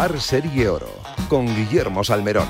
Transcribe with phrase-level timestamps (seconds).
[0.00, 0.88] Par Serie Oro
[1.28, 2.48] con Guillermo Salmerón.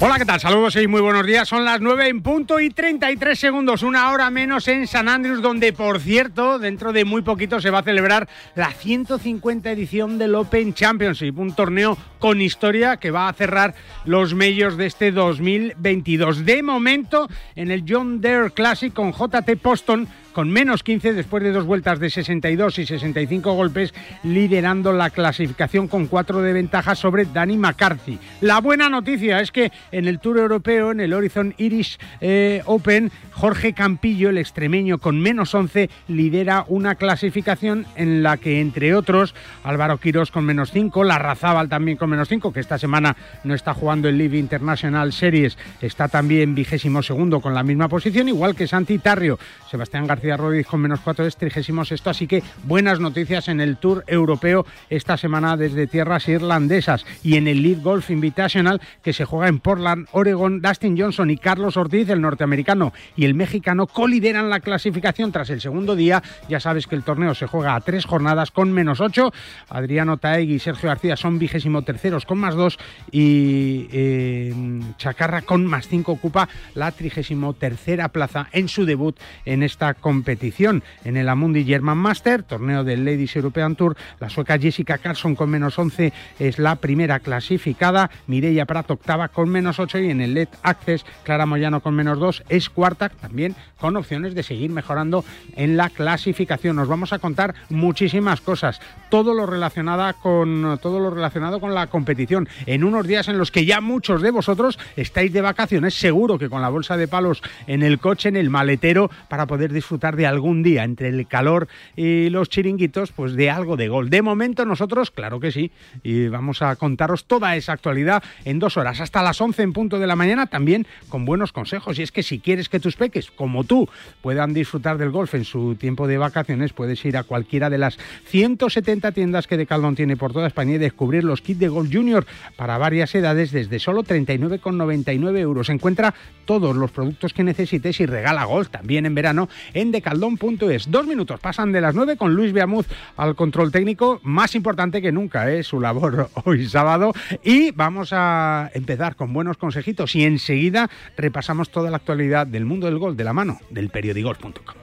[0.00, 0.40] Hola, ¿qué tal?
[0.40, 1.48] Saludos y muy buenos días.
[1.48, 5.72] Son las 9 en punto y 33 segundos, una hora menos en San Andrews, donde,
[5.72, 10.74] por cierto, dentro de muy poquito se va a celebrar la 150 edición del Open
[10.74, 16.44] Championship, un torneo con historia que va a cerrar los medios de este 2022.
[16.44, 21.52] De momento, en el John Deere Classic con JT Poston con menos 15 después de
[21.52, 27.24] dos vueltas de 62 y 65 golpes, liderando la clasificación con cuatro de ventaja sobre
[27.24, 28.18] Danny McCarthy.
[28.40, 33.10] La buena noticia es que en el Tour Europeo, en el Horizon Irish eh, Open,
[33.30, 39.34] Jorge Campillo, el extremeño con menos 11, lidera una clasificación en la que, entre otros,
[39.62, 43.72] Álvaro Quirós con menos 5, Larrazábal también con menos 5, que esta semana no está
[43.72, 48.66] jugando el Live International Series, está también vigésimo segundo con la misma posición, igual que
[48.66, 49.38] Santi Tarrio,
[49.70, 53.76] Sebastián García García con menos 4 es 36 esto, así que buenas noticias en el
[53.76, 59.24] Tour Europeo esta semana desde tierras irlandesas y en el Lead Golf Invitational que se
[59.24, 64.48] juega en Portland, Oregon, Dustin Johnson y Carlos Ortiz, el norteamericano y el mexicano, colideran
[64.48, 66.22] la clasificación tras el segundo día.
[66.48, 69.32] Ya sabes que el torneo se juega a tres jornadas con menos 8.
[69.68, 72.78] Adriano Taegui y Sergio García son vigésimo terceros con más 2
[73.10, 74.54] y eh,
[74.96, 80.13] Chacarra con más 5 ocupa la trigésimo tercera plaza en su debut en esta competición
[80.14, 83.96] competición en el Amundi German Master, torneo del Ladies European Tour.
[84.20, 89.48] La sueca Jessica Carlson con menos 11 es la primera clasificada, Mireia Prat octava con
[89.48, 93.56] menos 8 y en el LED Access Clara Moyano con menos 2 es cuarta, también
[93.80, 95.24] con opciones de seguir mejorando
[95.56, 96.76] en la clasificación.
[96.76, 101.88] Nos vamos a contar muchísimas cosas, todo lo relacionada con todo lo relacionado con la
[101.88, 106.38] competición en unos días en los que ya muchos de vosotros estáis de vacaciones, seguro
[106.38, 110.03] que con la bolsa de palos en el coche, en el maletero para poder disfrutar
[110.12, 114.10] de algún día, entre el calor y los chiringuitos, pues de algo de gol.
[114.10, 115.70] De momento nosotros, claro que sí,
[116.02, 119.98] y vamos a contaros toda esa actualidad en dos horas, hasta las 11 en punto
[119.98, 121.98] de la mañana, también con buenos consejos.
[121.98, 123.88] Y es que si quieres que tus peques, como tú,
[124.20, 127.98] puedan disfrutar del golf en su tiempo de vacaciones, puedes ir a cualquiera de las
[128.26, 132.26] 170 tiendas que Decathlon tiene por toda España y descubrir los kits de golf junior
[132.56, 135.68] para varias edades desde solo 39,99 euros.
[135.68, 136.14] Encuentra
[136.44, 140.90] todos los productos que necesites y regala golf también en verano en decaldón.es.
[140.90, 145.12] Dos minutos pasan de las nueve con Luis Beamuz al control técnico, más importante que
[145.12, 145.62] nunca, es ¿eh?
[145.62, 147.12] su labor hoy sábado.
[147.42, 152.86] Y vamos a empezar con buenos consejitos y enseguida repasamos toda la actualidad del mundo
[152.86, 154.76] del gol de la mano del periodigolf.com.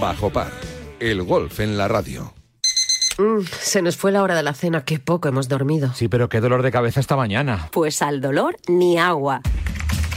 [0.00, 0.52] Bajo par,
[1.00, 2.32] el golf en la radio.
[3.18, 5.92] Mm, se nos fue la hora de la cena, qué poco hemos dormido.
[5.94, 7.68] Sí, pero qué dolor de cabeza esta mañana.
[7.72, 9.40] Pues al dolor ni agua.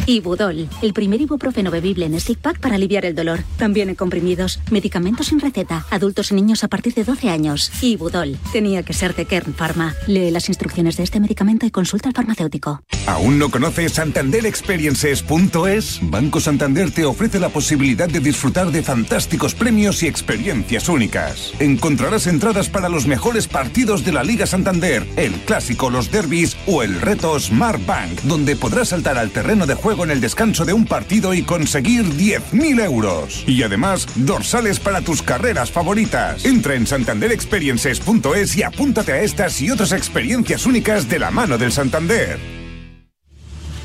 [0.09, 3.43] Ibudol, el primer ibuprofeno bebible en stick pack para aliviar el dolor.
[3.57, 7.71] También en comprimidos, medicamentos sin receta, adultos y niños a partir de 12 años.
[7.83, 9.93] Ibudol, tenía que ser de Kern Pharma.
[10.07, 12.81] Lee las instrucciones de este medicamento y consulta al farmacéutico.
[13.05, 15.99] ¿Aún no conoces santanderexperiences.es?
[16.01, 21.53] Banco Santander te ofrece la posibilidad de disfrutar de fantásticos premios y experiencias únicas.
[21.59, 26.81] Encontrarás entradas para los mejores partidos de la Liga Santander, el clásico, los derbis o
[26.81, 30.73] el reto Smart Bank, donde podrás saltar al terreno de juego en el descanso de
[30.73, 33.43] un partido y conseguir 10.000 euros.
[33.47, 36.45] Y además, dorsales para tus carreras favoritas.
[36.45, 41.71] Entra en santanderexperiences.es y apúntate a estas y otras experiencias únicas de la mano del
[41.71, 42.58] Santander.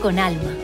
[0.00, 0.63] con alma.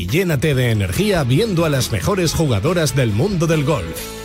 [0.07, 4.21] llénate de energía viendo a las mejores jugadoras del mundo del golf.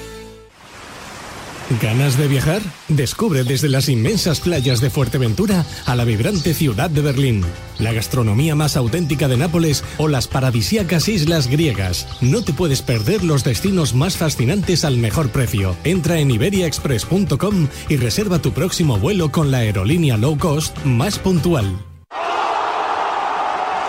[1.82, 2.62] ¿Ganas de viajar?
[2.86, 7.44] Descubre desde las inmensas playas de Fuerteventura a la vibrante ciudad de Berlín,
[7.80, 12.06] la gastronomía más auténtica de Nápoles o las paradisíacas islas griegas.
[12.20, 15.76] No te puedes perder los destinos más fascinantes al mejor precio.
[15.82, 21.95] Entra en iberiaexpress.com y reserva tu próximo vuelo con la aerolínea low cost más puntual.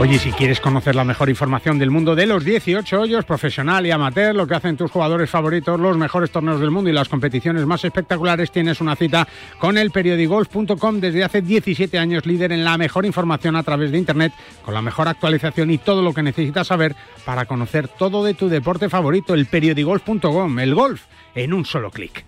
[0.00, 3.90] Oye, si quieres conocer la mejor información del mundo de los 18 hoyos, profesional y
[3.90, 7.66] amateur, lo que hacen tus jugadores favoritos, los mejores torneos del mundo y las competiciones
[7.66, 9.26] más espectaculares, tienes una cita
[9.58, 13.98] con el periodigolf.com desde hace 17 años, líder en la mejor información a través de
[13.98, 14.32] Internet,
[14.64, 16.94] con la mejor actualización y todo lo que necesitas saber
[17.24, 22.27] para conocer todo de tu deporte favorito, el periodigolf.com, el golf en un solo clic.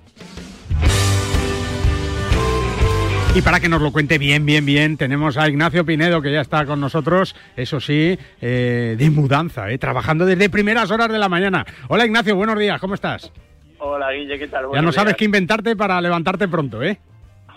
[3.32, 6.40] Y para que nos lo cuente bien, bien, bien, tenemos a Ignacio Pinedo, que ya
[6.40, 11.28] está con nosotros, eso sí, eh, de mudanza, eh, trabajando desde primeras horas de la
[11.28, 11.64] mañana.
[11.86, 13.30] Hola Ignacio, buenos días, ¿cómo estás?
[13.78, 14.66] Hola Guille, ¿qué tal?
[14.74, 15.16] ya no sabes días.
[15.18, 16.98] qué inventarte para levantarte pronto, ¿eh?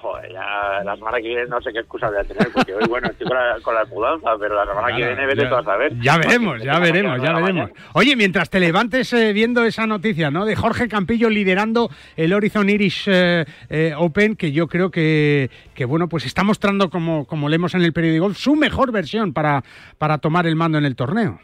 [0.04, 2.84] Joder, ya la semana que viene no sé qué excusa voy a tener, porque hoy,
[2.90, 5.56] bueno, estoy con la, con la mudanza, pero la semana que Claro, viene vete tú
[5.56, 5.94] a saber.
[6.02, 7.72] Ya veremos, ya veremos, ya veremos.
[7.94, 10.44] Oye, mientras te levantes eh, viendo esa noticia, ¿no?
[10.44, 15.86] De Jorge Campillo liderando el Horizon Irish eh, eh, Open, que yo creo que, que,
[15.86, 19.64] bueno, pues está mostrando, como, como leemos en el periódico, su mejor versión para,
[19.98, 21.40] para tomar el mando en el torneo.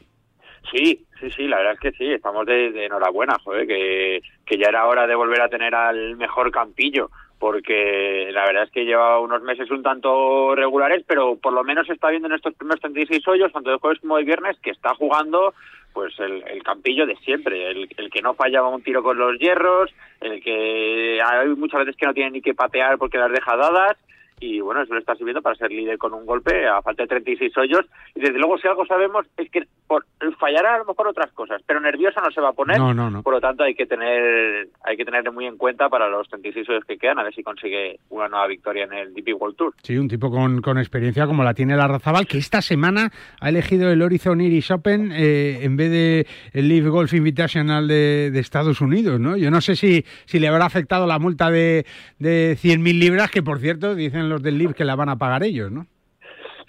[0.69, 4.57] Sí, sí, sí, la verdad es que sí, estamos de, de enhorabuena, joder, que, que
[4.57, 7.09] ya era hora de volver a tener al mejor campillo,
[7.39, 11.89] porque la verdad es que lleva unos meses un tanto regulares, pero por lo menos
[11.89, 14.93] está viendo en estos primeros 36 hoyos, tanto de jueves como de viernes, que está
[14.93, 15.53] jugando
[15.93, 19.39] pues el, el campillo de siempre, el, el que no fallaba un tiro con los
[19.39, 19.89] hierros,
[20.21, 23.97] el que hay muchas veces que no tiene ni que patear porque las deja dadas,
[24.39, 27.07] y bueno, eso lo está sirviendo para ser líder con un golpe a falta de
[27.07, 27.85] 36 hoyos.
[28.15, 30.05] Y desde luego, si algo sabemos, es que por,
[30.39, 32.77] fallará a lo mejor otras cosas, pero nervioso no se va a poner.
[32.77, 33.23] No, no, no.
[33.23, 36.69] Por lo tanto, hay que tener hay que tenerle muy en cuenta para los 36
[36.69, 39.73] hoyos que quedan, a ver si consigue una nueva victoria en el DP World Tour.
[39.83, 43.49] Sí, un tipo con, con experiencia como la tiene la Razabal, que esta semana ha
[43.49, 48.39] elegido el Horizon Irish Open eh, en vez de el Live Golf Invitational de, de
[48.39, 49.37] Estados Unidos, ¿no?
[49.37, 51.85] Yo no sé si, si le habrá afectado la multa de,
[52.19, 55.43] de 100.000 libras, que por cierto dicen los del Live que la van a pagar
[55.43, 55.85] ellos, ¿no?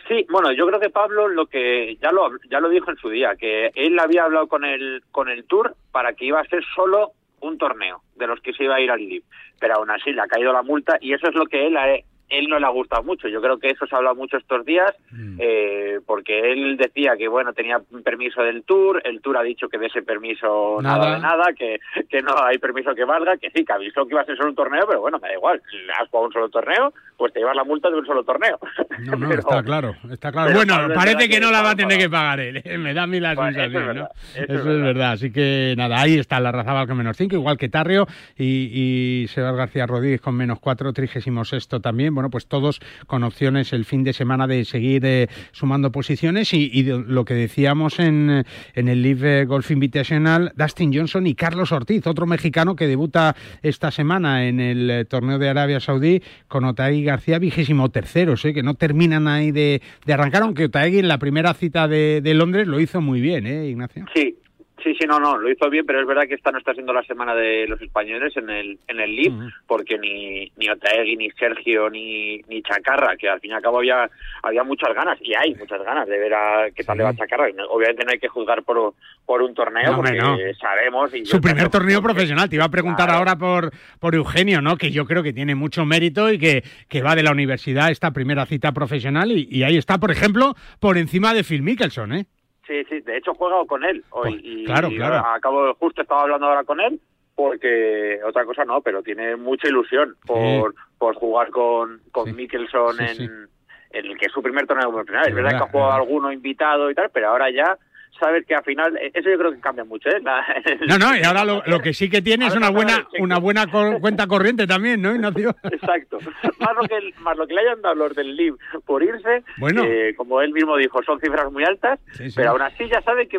[0.08, 3.10] Sí, bueno, yo creo que Pablo lo que ya lo ya lo dijo en su
[3.10, 6.64] día, que él había hablado con el con el Tour para que iba a ser
[6.74, 9.22] solo un torneo de los que se iba a ir al LIV,
[9.60, 11.94] pero aún así le ha caído la multa y eso es lo que él a
[12.30, 13.26] él no le ha gustado mucho.
[13.26, 14.94] Yo creo que eso se ha hablado mucho estos días,
[15.40, 19.78] eh, porque él decía que bueno tenía permiso del Tour, el Tour ha dicho que
[19.78, 21.14] de ese permiso nada, Nada.
[21.14, 24.20] de nada, que, que no hay permiso que valga, que sí, que avisó que iba
[24.22, 25.60] a ser solo un torneo, pero bueno, me da igual,
[26.00, 28.58] has jugado un solo torneo, pues te llevas la multa de un solo torneo.
[29.00, 30.52] No, no, Pero- está claro, está claro.
[30.54, 32.62] Bueno, parece que no la va a tener que pagar él.
[32.64, 32.78] ¿eh?
[32.78, 34.02] Me da a mí la Bueno, eso es sensación, ¿no?
[34.02, 34.82] verdad, eso Eso es es verdad.
[34.84, 35.12] verdad.
[35.12, 39.28] Así que nada, ahí está la Razabal con menos 5, igual que Tarrio y, y
[39.28, 42.14] Sebas García Rodríguez con menos 4, trigésimo sexto también.
[42.14, 46.70] Bueno, pues todos con opciones el fin de semana de seguir eh, sumando posiciones y,
[46.72, 52.06] y lo que decíamos en, en el Live Golf Invitational, Dustin Johnson y Carlos Ortiz,
[52.06, 57.02] otro mexicano que debuta esta semana en el eh, torneo de Arabia Saudí con Otaegui
[57.10, 58.54] García, vigésimo terceros, ¿eh?
[58.54, 62.66] que no terminan ahí de, arrancar, aunque Otaegui en la primera cita de, de Londres
[62.66, 64.06] lo hizo muy bien, ¿eh, Ignacio?
[64.14, 64.36] Sí,
[64.82, 66.92] Sí, sí, no, no, lo hizo bien, pero es verdad que esta no está siendo
[66.92, 69.32] la semana de los españoles en el en el LIB,
[69.66, 73.78] porque ni ni Otaegui, ni Sergio, ni, ni Chacarra, que al fin y al cabo
[73.78, 74.08] había
[74.42, 77.48] había muchas ganas, y hay muchas ganas de ver a qué tal le va Chacarra.
[77.68, 78.94] Obviamente no hay que juzgar por,
[79.26, 81.14] por un torneo, porque sabemos...
[81.14, 84.76] Y Su primer torneo profesional, te iba a preguntar ahora por, por Eugenio, ¿no?
[84.76, 88.12] Que yo creo que tiene mucho mérito y que, que va de la universidad esta
[88.12, 92.26] primera cita profesional, y, y ahí está, por ejemplo, por encima de Phil Mickelson, ¿eh?
[92.70, 94.30] Sí, sí, de hecho he jugado con él hoy.
[94.30, 95.26] Pues, y, claro, claro.
[95.26, 97.00] Acabo, justo estaba hablando ahora con él,
[97.34, 103.48] porque otra cosa no, pero tiene mucha ilusión por, por jugar con, con Mickelson en,
[103.90, 105.26] en, el que es su primer torneo profesional.
[105.26, 107.76] Es verdad, que ha jugado alguno invitado y tal, pero ahora ya
[108.18, 110.20] sabes que al final eh, eso yo creo que cambia mucho ¿eh?
[110.86, 113.66] no no y ahora lo, que sí que tiene es una buena una buena
[114.00, 116.18] cuenta corriente también no Ignacio exacto.
[116.58, 119.84] Más lo que más lo que le hayan dado los del LIB por irse bueno.
[119.84, 121.98] eh, como él mismo dijo son cifras muy altas
[122.34, 123.38] pero aún así ya sabe que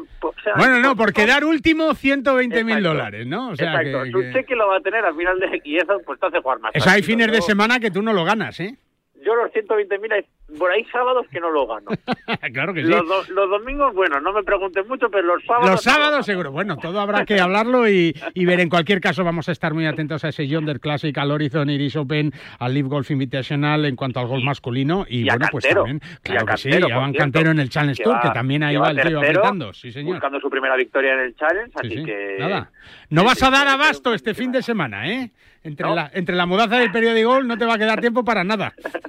[0.58, 4.04] bueno no por quedar último 120 mil dólares no o sea exacto.
[4.04, 6.60] que, cheque lo va a tener al final de y eso pues te hace jugar
[6.60, 8.78] más hay fines de semana que tú no lo ganas eh
[9.24, 10.26] yo los 120.000 hay
[10.58, 11.88] por ahí sábados que no lo gano.
[12.54, 12.90] claro que sí.
[12.90, 15.72] Los, domingos, bueno, no me pregunten mucho, pero los sábados...
[15.72, 16.52] Los sábados seguro.
[16.52, 18.60] Bueno, todo habrá que hablarlo y, ver.
[18.60, 21.96] En cualquier caso, vamos a estar muy atentos a ese Yonder Classic, al Horizon Iris
[21.96, 25.06] Open, al Live Golf Invitational en cuanto al golf masculino.
[25.08, 28.30] Y, bueno, pues también, claro que sí, ya van Cantero en el Challenge Tour, que
[28.30, 29.74] también ahí va el tío apretando.
[29.74, 30.14] Sí, señor.
[30.14, 32.38] Buscando su primera victoria en el Challenge, así que...
[32.40, 32.72] Nada.
[33.10, 35.32] No vas a dar abasto este fin de semana, ¿eh?
[35.64, 38.74] Entre, la, entre la mudanza del periódico no te va a quedar tiempo para nada.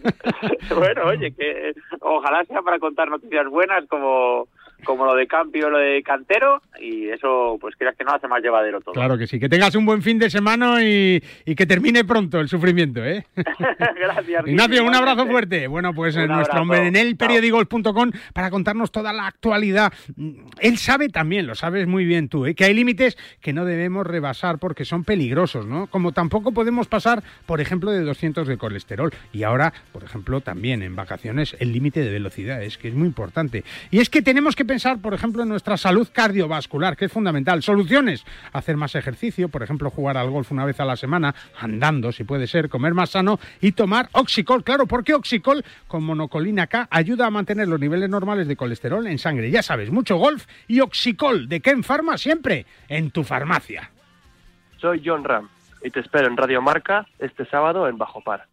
[0.75, 4.49] bueno, oye, que ojalá sea para contar noticias buenas como
[4.85, 8.43] como lo de Campio, lo de Cantero, y eso, pues quieras que no, hace más
[8.43, 8.95] llevadero todo.
[8.95, 9.39] Claro que sí.
[9.39, 13.25] Que tengas un buen fin de semana y, y que termine pronto el sufrimiento, ¿eh?
[13.37, 14.47] Gracias.
[14.47, 15.67] Ignacio, un abrazo fuerte.
[15.67, 19.93] Bueno, pues en nuestro hombre en el periódico.com para contarnos toda la actualidad.
[20.61, 22.55] Él sabe también, lo sabes muy bien tú, ¿eh?
[22.55, 25.87] que hay límites que no debemos rebasar porque son peligrosos, ¿no?
[25.87, 29.12] Como tampoco podemos pasar, por ejemplo, de 200 de colesterol.
[29.33, 33.07] Y ahora, por ejemplo, también en vacaciones, el límite de velocidad es que es muy
[33.07, 33.65] importante.
[33.91, 37.62] Y es que tenemos que pensar, por ejemplo, en nuestra salud cardiovascular, que es fundamental.
[37.62, 38.25] Soluciones,
[38.55, 42.25] hacer más ejercicio, por ejemplo, jugar al golf una vez a la semana, andando, si
[42.25, 44.64] puede ser, comer más sano y tomar Oxicol.
[44.64, 49.19] Claro, porque Oxicol con monocolina K ayuda a mantener los niveles normales de colesterol en
[49.19, 49.50] sangre.
[49.50, 53.91] Ya sabes, mucho golf y Oxicol de Ken Pharma siempre en tu farmacia.
[54.79, 55.50] Soy John Ram
[55.85, 58.47] y te espero en Radio Marca este sábado en Bajo Par.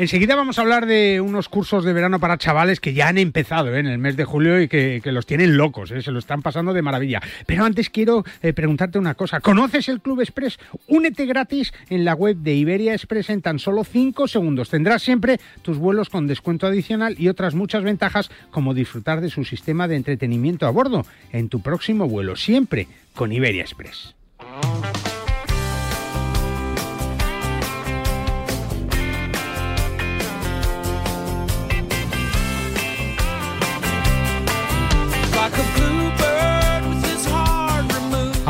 [0.00, 3.74] Enseguida vamos a hablar de unos cursos de verano para chavales que ya han empezado
[3.76, 3.80] ¿eh?
[3.80, 6.00] en el mes de julio y que, los tienen locos, ¿eh?
[6.00, 7.20] se lo están pasando de maravilla.
[7.44, 9.40] Pero antes quiero eh, preguntarte una cosa.
[9.40, 10.58] ¿Conoces el Club Express?
[10.86, 14.70] Únete gratis en la web de Iberia Express en tan solo 5 segundos.
[14.70, 19.44] Tendrás siempre tus vuelos con descuento adicional y otras muchas ventajas como disfrutar de su
[19.44, 24.14] sistema de entretenimiento a bordo en tu próximo vuelo, siempre con Iberia Express.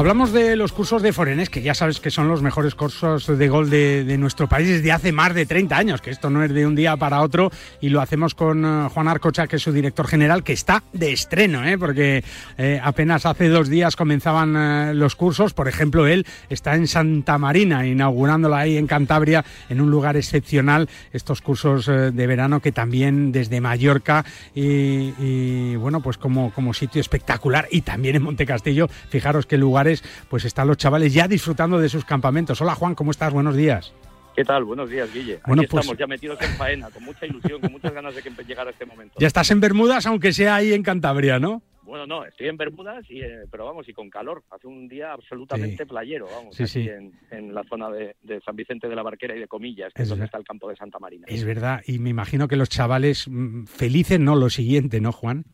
[0.01, 3.49] Hablamos de los cursos de Forenes, que ya sabes que son los mejores cursos de
[3.51, 6.67] gol de, nuestro país desde hace más de 30 años, que esto no es de
[6.67, 7.51] un día para otro,
[7.83, 11.13] y lo hacemos con eh, Juan Arcocha, que es su director general, que está de
[11.13, 11.77] estreno, ¿eh?
[11.77, 12.25] porque
[12.57, 15.53] eh, apenas hace dos días comenzaban los cursos.
[15.53, 20.89] Por ejemplo, él está en Santa Marina, inaugurándola ahí en Cantabria, en un lugar excepcional,
[21.13, 27.69] estos cursos de verano que también desde Mallorca y, bueno, pues como, como sitio espectacular,
[27.71, 29.90] y también en Montecastillo, fijaros qué lugares
[30.29, 32.61] pues están los chavales ya disfrutando de sus campamentos.
[32.61, 33.33] Hola Juan, ¿cómo estás?
[33.33, 33.93] Buenos días.
[34.35, 34.65] ¿Qué tal?
[34.65, 35.41] Buenos días, Guille.
[35.47, 38.23] Bueno, Aquí pues estamos ya metidos en faena, con mucha ilusión, con muchas ganas de
[38.23, 39.17] que llegara este momento.
[39.19, 41.63] Ya estás en Bermudas, aunque sea ahí en Cantabria, ¿no?
[41.91, 44.45] Bueno, no, estoy en Bermudas, y, eh, pero vamos, y con calor.
[44.51, 46.89] Hace un día absolutamente playero, vamos, aquí
[47.33, 50.27] En, la zona de, San Vicente de la Barquera y de Comillas, que es, donde
[50.27, 51.27] está el campo de Santa Marina.
[51.29, 54.37] Es verdad, y me imagino que los chavales mm, felices, ¿no?
[54.37, 55.45] Lo siguiente, ¿no, Juan?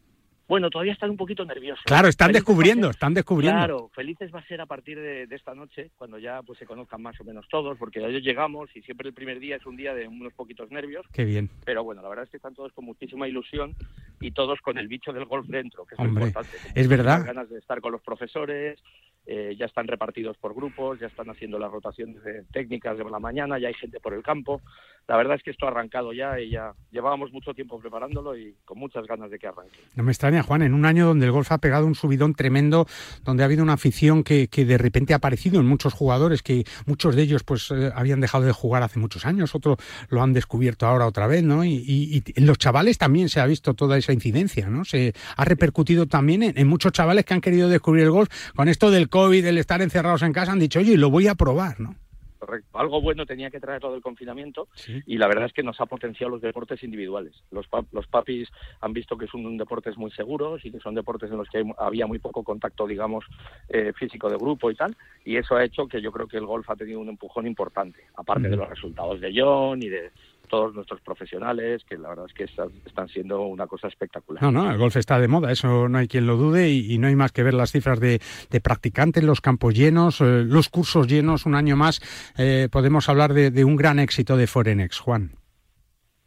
[0.48, 1.84] Bueno, todavía están un poquito nerviosos.
[1.84, 3.58] Claro, están descubriendo, están descubriendo.
[3.58, 7.02] Claro, felices va a ser a partir de, esta noche, cuando ya pues se conozcan
[7.02, 9.92] más o menos todos, porque ya llegamos y siempre el primer día es un día
[9.92, 11.04] de unos poquitos nervios.
[11.12, 11.50] Qué bien.
[11.64, 13.74] Pero bueno, la verdad es que están todos con muchísima ilusión
[14.20, 16.56] y todos con el bicho del golf dentro, que es importante.
[16.74, 17.24] Es verdad.
[17.26, 18.78] Ganas de estar con los profesores,
[19.26, 22.16] eh, ya están repartidos por grupos, ya están haciendo las rotaciones
[22.52, 24.62] técnicas de la mañana, ya hay gente por el campo.
[25.08, 28.54] la verdad es que esto ha arrancado ya y ya llevábamos mucho tiempo preparándolo y
[28.64, 29.78] con muchas ganas de que arranque.
[29.94, 32.86] No me extraña, Juan, en un año donde el golf ha pegado un subidón tremendo,
[33.24, 36.64] donde ha habido una afición que, que de repente ha aparecido en muchos jugadores, que
[36.86, 39.78] muchos de ellos pues eh, habían dejado de jugar hace muchos años, otros
[40.08, 41.64] lo han descubierto ahora otra vez, ¿no?
[41.64, 44.84] Y, y, en los chavales también se ha visto toda esa incidencia, ¿no?
[44.84, 48.68] Se ha repercutido también en, en, muchos chavales que han querido descubrir el golf con
[48.68, 51.80] esto del COVID, el estar encerrados en casa, han dicho, oye, lo voy a probar,
[51.80, 51.96] ¿no?
[52.38, 52.78] correcto.
[52.78, 54.68] Algo bueno tenía que traer todo el confinamiento
[55.06, 57.32] y la verdad es que nos ha potenciado los deportes individuales.
[57.50, 58.48] Los, los papis
[58.82, 62.06] han visto que son deportes muy seguros y que son deportes en los que había
[62.06, 63.24] muy poco contacto, digamos,
[63.68, 66.46] eh, físico de grupo y tal, y eso ha hecho que yo creo que el
[66.46, 70.12] golf ha tenido un empujón importante, aparte de los resultados de John y de
[70.46, 74.42] todos nuestros profesionales, que la verdad es que están, siendo una cosa espectacular.
[74.42, 77.08] No, no, el golf está de moda, eso no hay quien lo dude y, no
[77.08, 78.20] hay más que ver las cifras de,
[78.62, 82.00] practicantes, los campos llenos, eh, los cursos llenos, un año más.
[82.38, 85.32] Eh, podemos hablar de, un gran éxito de Forenex, Juan.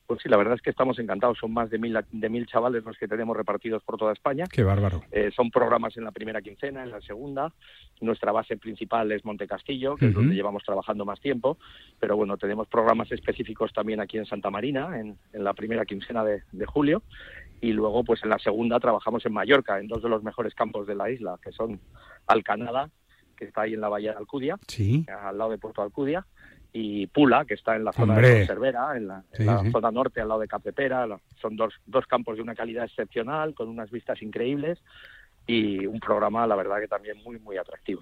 [0.10, 1.38] Pues sí, la verdad es que estamos encantados.
[1.38, 4.46] Son más de mil, de mil chavales los que tenemos repartidos por toda España.
[4.52, 5.04] Qué bárbaro.
[5.12, 7.54] Eh, son programas en la primera quincena, en la segunda.
[8.02, 11.60] Nuestra base principal es Montecastillo, que es donde llevamos trabajando más tiempo.
[12.00, 16.42] Pero bueno, tenemos programas específicos también aquí en Santa Marina, en, la primera quincena de,
[16.66, 17.04] julio.
[17.62, 20.88] Y luego, pues en la segunda trabajamos en Mallorca, en dos de los mejores campos
[20.88, 21.80] de la isla, que son
[22.26, 22.90] Alcanada,
[23.38, 24.58] que está ahí en la bahía de Alcudia,
[25.24, 26.26] al lado de Puerto Alcudia,
[26.72, 29.24] y Pula, que está en la zona de Cervera, en la,
[29.72, 31.08] zona norte, al lado de Capepera.
[31.42, 34.80] Son dos, dos campos de una calidad excepcional, con unas vistas increíbles
[35.48, 38.02] y un programa, la verdad, que también muy, muy atractivo.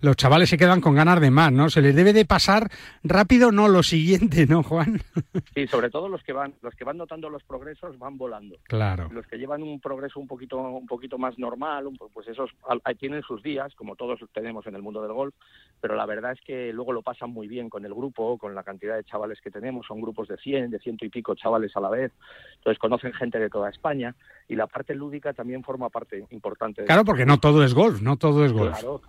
[0.00, 1.68] Los chavales se quedan con ganas de más, ¿no?
[1.68, 2.70] Se les debe de pasar
[3.04, 4.98] rápido, no lo siguiente, ¿no, Juan?
[5.54, 8.56] sí, sobre todo los que van, los que van notando los progresos van volando.
[8.64, 9.08] Claro.
[9.12, 12.50] Los que llevan un progreso un poquito, un poquito más normal, pues esos
[12.98, 15.34] tienen sus días, como todos tenemos en el mundo del golf,
[15.80, 18.62] pero la verdad es que luego lo pasan muy bien con el grupo, con la
[18.62, 21.80] cantidad de chavales que tenemos, son grupos de 100, de ciento y pico chavales a
[21.80, 22.12] la vez,
[22.56, 24.14] entonces conocen gente de toda España
[24.48, 26.84] y la parte lúdica también forma parte importante.
[26.84, 28.78] Claro, porque no todo es golf, no todo es golf.
[28.78, 29.02] Claro,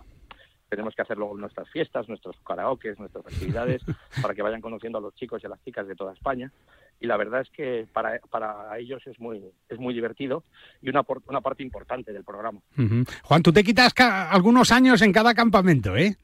[0.68, 3.82] tenemos que hacerlo en nuestras fiestas, nuestros karaokes, nuestras actividades,
[4.22, 6.52] para que vayan conociendo a los chicos y a las chicas de toda España.
[7.00, 10.44] Y la verdad es que para, para ellos es muy, es muy divertido
[10.80, 12.60] y una, una parte importante del programa.
[13.24, 16.16] Juan, tú te quitas algunos años en cada campamento, ¿eh?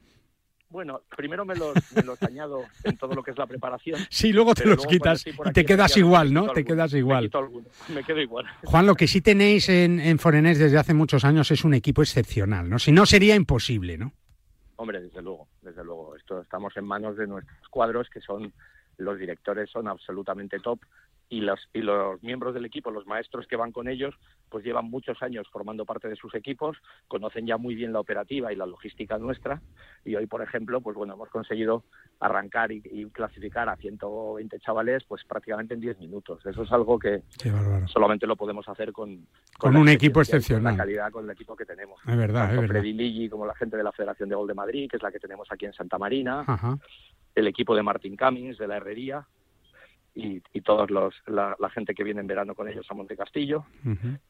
[0.69, 3.99] Bueno, primero me los, me los, añado en todo lo que es la preparación.
[4.09, 6.51] Sí, luego te los quitas y te quedas igual, ¿no?
[6.51, 7.29] Te quedas igual.
[7.93, 8.45] Me, quedo igual.
[8.65, 12.01] Juan, lo que sí tenéis en, en Forenés desde hace muchos años es un equipo
[12.01, 12.79] excepcional, ¿no?
[12.79, 14.11] Si no, sería imposible, ¿no?
[14.75, 16.15] Hombre, desde luego, desde luego.
[16.15, 18.51] Esto estamos en manos de nuestros cuadros, que son
[18.97, 20.79] los directores son absolutamente top
[21.29, 24.15] y los, y los miembros del equipo, los maestros que van con ellos,
[24.49, 28.53] pues llevan muchos años formando parte de sus equipos, conocen ya muy bien la operativa
[28.53, 29.61] y la logística nuestra
[30.05, 31.83] y hoy, por ejemplo, pues bueno, hemos conseguido
[32.19, 36.45] arrancar y, clasificar a 120 chavales pues prácticamente en 10 minutos.
[36.45, 37.23] Eso es algo que
[37.87, 40.73] solamente lo podemos hacer con, con, un equipo excepcional.
[40.73, 41.99] la calidad con el equipo que tenemos.
[42.07, 42.67] Es verdad, es verdad.
[42.67, 45.11] Freddy Ligi como la gente de la Federación de Gol de Madrid, que es la
[45.11, 46.45] que tenemos aquí en Santa Marina,
[47.35, 49.25] el equipo de Martin Cummings de la Herrería,
[50.17, 53.65] y, y todos los la, gente que viene en verano con ellos a Montecastillo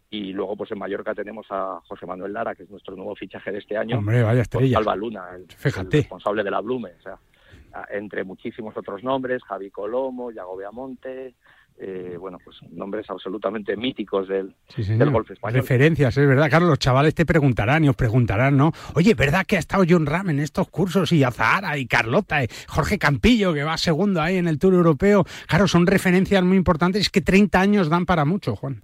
[0.10, 3.52] y luego pues en Mallorca tenemos a José Manuel Lara que es nuestro nuevo fichaje
[3.52, 4.00] de este año.
[4.00, 4.78] Hombre vaya estrella.
[4.78, 5.48] Salva Luna el,
[5.90, 7.18] responsable de la Blume o sea
[7.90, 11.36] entre muchísimos otros nombres Javi Colomo Yago Beamonte
[11.80, 15.62] eh, bueno, pues nombres absolutamente míticos del, del, golf español.
[15.62, 16.50] Referencias, es verdad.
[16.50, 18.72] Claro, los chavales te preguntarán y os preguntarán, ¿no?
[18.96, 22.48] Oye, ¿verdad que ha estado John Ram en estos cursos y Azahara y Carlota y
[22.68, 25.26] Jorge Campillo, que va segundo ahí en el Tour Europeo?
[25.48, 27.02] Claro, son referencias muy importantes.
[27.02, 28.82] Es que 30 años dan para mucho, Juan.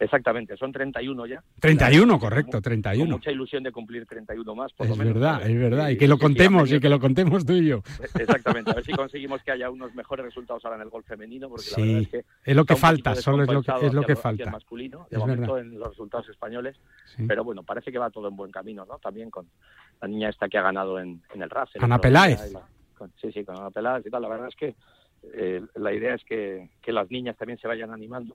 [0.00, 1.44] Exactamente, son 31 ya.
[1.60, 3.04] 31, correcto, 31.
[3.04, 5.12] Con mucha ilusión de cumplir 31 más, por es lo menos.
[5.12, 7.82] verdad, es verdad, y, que lo contemos, y que lo contemos tú y yo.
[8.18, 11.50] Exactamente, a ver si conseguimos que haya unos mejores resultados ahora en el gol femenino,
[11.50, 12.24] porque sí, la verdad es que...
[12.50, 14.44] Es lo que falta, solo es lo que, es lo que falta.
[14.44, 16.78] El masculino, de momento en los resultados españoles,
[17.28, 18.98] pero bueno, parece que va todo en buen camino, ¿no?
[18.98, 19.46] También con
[20.00, 21.68] la niña esta que ha ganado en, en el RAS.
[21.78, 22.40] Ana Peláez.
[23.20, 24.74] sí, sí, con Ana Peláez y tal, la verdad es que
[25.34, 28.34] eh, la idea es que, que las niñas también se vayan animando.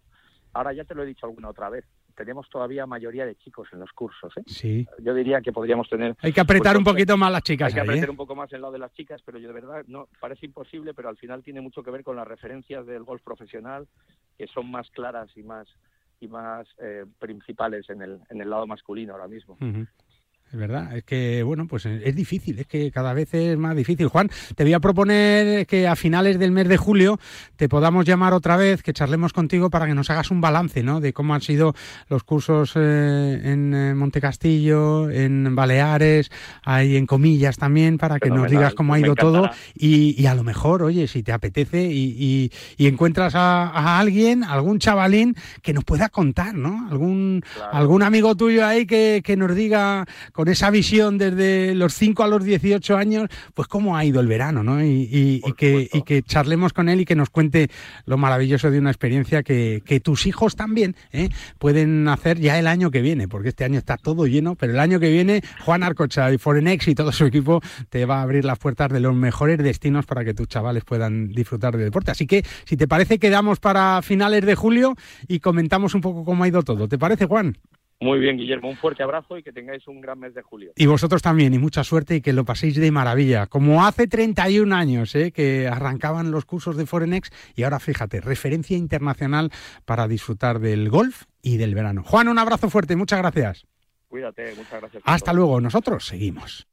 [0.56, 1.84] Ahora ya te lo he dicho alguna otra vez,
[2.16, 4.32] tenemos todavía mayoría de chicos en los cursos.
[4.38, 4.44] ¿eh?
[4.48, 4.88] Sí.
[5.00, 6.16] Yo diría que podríamos tener.
[6.22, 7.68] Hay que apretar un poquito más las chicas.
[7.68, 8.12] Hay que apretar ¿eh?
[8.12, 10.94] un poco más el lado de las chicas, pero yo de verdad no parece imposible,
[10.94, 13.86] pero al final tiene mucho que ver con las referencias del golf profesional,
[14.38, 15.68] que son más claras y más
[16.22, 19.58] y más eh, principales en el, en el lado masculino ahora mismo.
[20.52, 20.96] Es verdad.
[20.96, 24.08] Es que, bueno, pues es difícil, es que cada vez es más difícil.
[24.08, 27.20] Juan, te voy a proponer que a finales del mes de julio
[27.56, 31.02] te podamos llamar otra vez, que charlemos contigo para que nos hagas un balance, ¿no?
[31.02, 31.76] De cómo han sido
[32.10, 36.32] los cursos eh, en eh, Montecastillo, en Baleares,
[36.64, 39.50] ahí en Comillas también, para que nos digas cómo ha ido todo.
[39.74, 45.74] Y, a lo mejor, oye, si te apetece y, encuentras a, alguien, algún chavalín que
[45.74, 46.88] nos pueda contar, ¿no?
[46.90, 50.06] Algún, algún amigo tuyo ahí que, que nos diga
[50.36, 54.28] con esa visión desde los 5 a los 18 años, pues cómo ha ido el
[54.28, 54.84] verano, ¿no?
[54.84, 57.70] Y, que, que, charlemos con él y que nos cuente
[58.06, 61.30] lo maravilloso de una experiencia que, tus hijos también ¿eh?
[61.58, 64.80] pueden hacer ya el año que viene, porque este año está todo lleno, pero el
[64.80, 68.44] año que viene Juan Arcocha y Forenex y todo su equipo te va a abrir
[68.44, 72.12] las puertas de los mejores destinos para que tus chavales puedan disfrutar de deporte.
[72.12, 74.96] Así que, si te parece, quedamos para finales de julio
[75.30, 76.90] y comentamos un poco cómo ha ido todo.
[76.90, 77.58] ¿Te parece, Juan?
[78.02, 80.74] Muy bien, Guillermo, un fuerte abrazo y que tengáis un gran mes de julio.
[80.76, 83.48] Y vosotros también, y mucha suerte y que lo paséis de maravilla.
[83.48, 85.32] Como hace 31 años ¿eh?
[85.32, 89.52] que arrancaban los cursos de Forenex y ahora fíjate, referencia internacional
[89.86, 92.04] para disfrutar del golf y del verano.
[92.04, 93.66] Juan, un abrazo fuerte, muchas gracias.
[94.10, 95.04] Cuídate, muchas gracias.
[95.06, 96.68] Hasta luego, nosotros seguimos.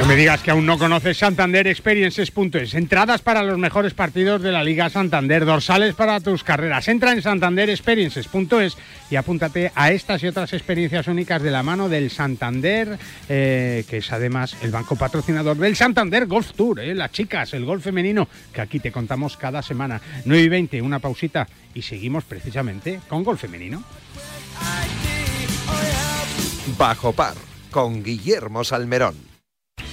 [0.00, 2.72] No me digas que aún no conoces Santander Experiences.es.
[2.72, 6.88] Entradas para los mejores partidos de la Liga Santander, dorsales para tus carreras.
[6.88, 8.78] Entra en Santander Experiences.es
[9.10, 13.98] y apúntate a estas y otras experiencias únicas de la mano del Santander, eh, que
[13.98, 16.80] es además el banco patrocinador del Santander Golf Tour.
[16.80, 20.00] Eh, las chicas, el golf femenino, que aquí te contamos cada semana.
[20.24, 23.84] 9 y 20, una pausita y seguimos precisamente con golf femenino.
[26.78, 27.34] Bajo par,
[27.70, 29.29] con Guillermo Salmerón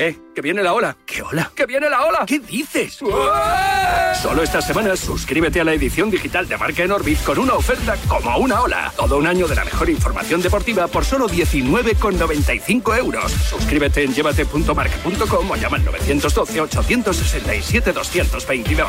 [0.00, 0.16] ¡Eh!
[0.32, 0.96] ¡Que viene la ola!
[1.04, 1.50] ¿Qué ola?
[1.56, 2.24] ¡Que viene la ola!
[2.24, 3.00] ¿Qué dices?
[4.22, 7.96] Solo estas semanas suscríbete a la edición digital de Marca en Orbit con una oferta
[8.06, 8.92] como una ola.
[8.96, 13.32] Todo un año de la mejor información deportiva por solo 19,95 euros.
[13.32, 18.88] Suscríbete en llévate.marca.com o llama al 912 867 222.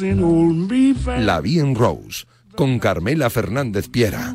[0.00, 2.26] La Bien Rose,
[2.56, 4.34] con Carmela Fernández Piera.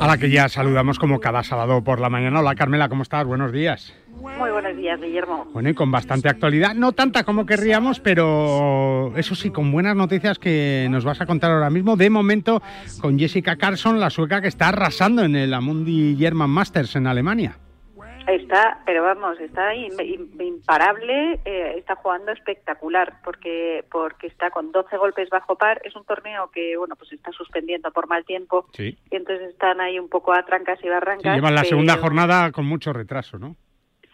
[0.00, 2.38] A la que ya saludamos como cada sábado por la mañana.
[2.38, 3.26] Hola Carmela, ¿cómo estás?
[3.26, 3.92] Buenos días.
[4.20, 5.48] Muy buenos días, Guillermo.
[5.52, 10.38] Bueno, y con bastante actualidad, no tanta como querríamos, pero eso sí, con buenas noticias
[10.38, 11.96] que nos vas a contar ahora mismo.
[11.96, 12.62] De momento,
[13.00, 17.58] con Jessica Carson, la sueca que está arrasando en el Amundi German Masters en Alemania.
[18.26, 25.28] Está, pero vamos, está imparable, eh, está jugando espectacular porque porque está con 12 golpes
[25.30, 25.80] bajo par.
[25.84, 28.66] Es un torneo que, bueno, pues está suspendiendo por mal tiempo.
[28.72, 28.98] Sí.
[29.10, 31.32] Y entonces están ahí un poco a trancas y barrancas.
[31.32, 33.56] Sí, llevan la segunda jornada con mucho retraso, ¿no?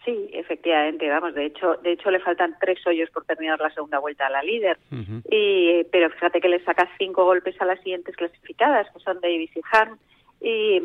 [0.05, 3.99] Sí, efectivamente, vamos, de hecho, de hecho le faltan tres hoyos por terminar la segunda
[3.99, 4.77] vuelta a la líder.
[5.31, 9.51] Y, pero fíjate que le saca cinco golpes a las siguientes clasificadas, que son Davis
[9.55, 9.97] y Harm.
[10.45, 10.75] Y,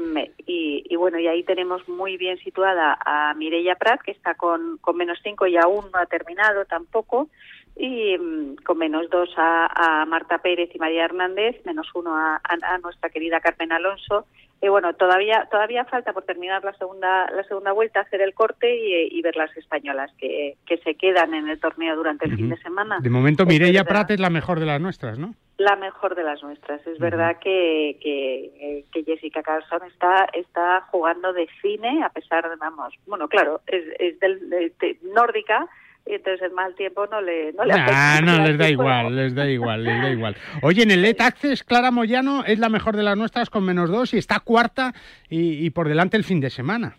[0.46, 4.78] y, y bueno, y ahí tenemos muy bien situada a Mireia Prat, que está con,
[4.78, 7.28] con menos cinco y aún no ha terminado tampoco.
[7.76, 12.36] Y mm, con menos dos a, a Marta Pérez y María Hernández, menos uno a,
[12.36, 14.26] a- a nuestra querida Carmen Alonso.
[14.60, 18.74] Y bueno, todavía todavía falta por terminar la segunda la segunda vuelta, hacer el corte
[18.74, 22.48] y, y ver las españolas que, que se quedan en el torneo durante el fin
[22.50, 22.98] de semana.
[23.00, 25.34] De momento, Mireia Prat es la mejor de las nuestras, ¿no?
[25.58, 26.86] la mejor de las nuestras.
[26.86, 32.54] Es verdad que, que, que Jessica Carlson está está jugando de cine, a pesar de,
[32.56, 35.66] vamos, bueno, claro, es, es del, de- de- nórdica,
[36.08, 38.20] y entonces el mal tiempo no le, no le Ah, afecta.
[38.38, 40.36] no, les da igual, les da igual, les da igual.
[40.62, 43.90] Oye, en el Let Access, Clara Moyano es la mejor de las nuestras con menos
[43.90, 44.92] dos y está cuarta
[45.28, 46.96] y, y por delante el fin de semana.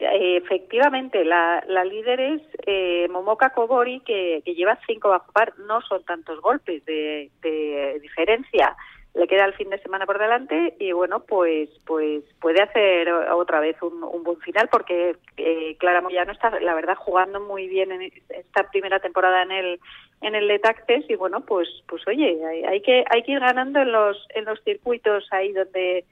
[0.00, 5.52] Eh, Efectivamente, la, la líder es eh, Momoka Kobori, que, que lleva cinco bajo par.
[5.66, 8.76] No son tantos golpes de, de diferencia.
[9.14, 13.58] Le queda el fin de semana por delante y bueno, pues pues puede hacer otra
[13.58, 17.90] vez un, un buen final porque eh, Clara Moyano está, la verdad, jugando muy bien
[17.90, 19.80] en esta primera temporada en el
[20.20, 23.40] en el Let Access y bueno, pues pues oye, hay, hay que hay que ir
[23.40, 26.04] ganando en los en los circuitos ahí donde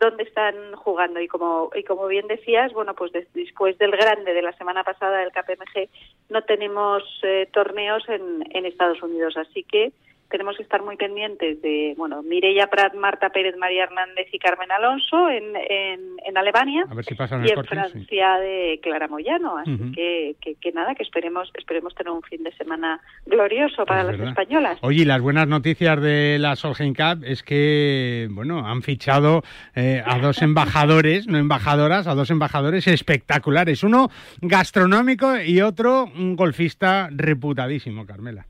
[0.00, 1.20] donde están jugando.
[1.20, 4.82] Y como y como bien decías bueno pues des- después del grande de la semana
[4.84, 5.88] pasada del KPMG
[6.30, 9.36] no tenemos eh, torneos en, en Estados Unidos.
[9.36, 9.92] Así que
[10.30, 14.70] tenemos que estar muy pendientes de bueno Mireia Prat, Marta Pérez, María Hernández y Carmen
[14.70, 17.68] Alonso en, en, en Alemania A ver si pasan y en corte.
[17.70, 17.74] sí.
[17.90, 22.42] Francia de Clara Moyano así que, que, que nada que esperemos esperemos tener un fin
[22.42, 24.28] de semana glorioso para Es las verdad.
[24.30, 29.42] españolas Oye, las buenas noticias de la Solheim Cup es que, bueno, han fichado
[29.74, 33.82] eh, a dos embajadores, no embajadoras, a dos embajadores espectaculares.
[33.82, 34.08] Uno
[34.40, 38.46] gastronómico y otro un golfista reputadísimo, Carmela.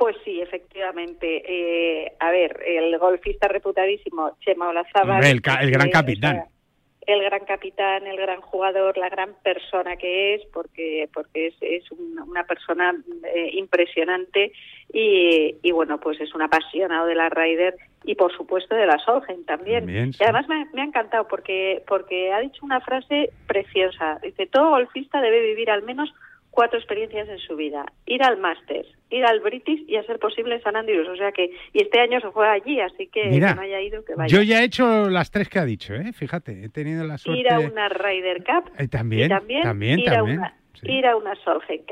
[0.00, 1.42] Pues sí, efectivamente.
[1.46, 5.22] Eh, a ver, el golfista reputadísimo Chema Olazábal.
[5.22, 6.36] El, el gran eh, capitán.
[6.36, 6.48] o sea,
[7.06, 11.90] el gran capitán, el gran jugador, la gran persona que es, porque porque es, es
[11.92, 12.94] un- una persona
[13.34, 14.52] eh, impresionante
[14.90, 18.98] y, y bueno, pues es un apasionado de la Ryder y por supuesto de la
[19.04, 19.86] Solheim también.
[20.12, 20.18] Sí.
[20.18, 24.18] Y además me, me ha encantado porque porque ha dicho una frase preciosa.
[24.22, 26.10] Dice, todo golfista debe vivir al menos
[26.50, 27.84] cuatro experiencias en su vida.
[28.06, 31.08] Ir al Masters, ir al British y a ser posible San Andrews.
[31.08, 33.80] O sea que, y este año se juega allí, así que Mira, que no haya
[33.80, 34.34] ido, que vaya.
[34.34, 36.12] Yo ya he hecho las tres que ha dicho, ¿eh?
[36.12, 37.40] Fíjate, he tenido la suerte...
[37.40, 41.06] Ir a una Ryder Cup Eh, también, y también, también, ir, también, A una, ir
[41.06, 41.34] a una.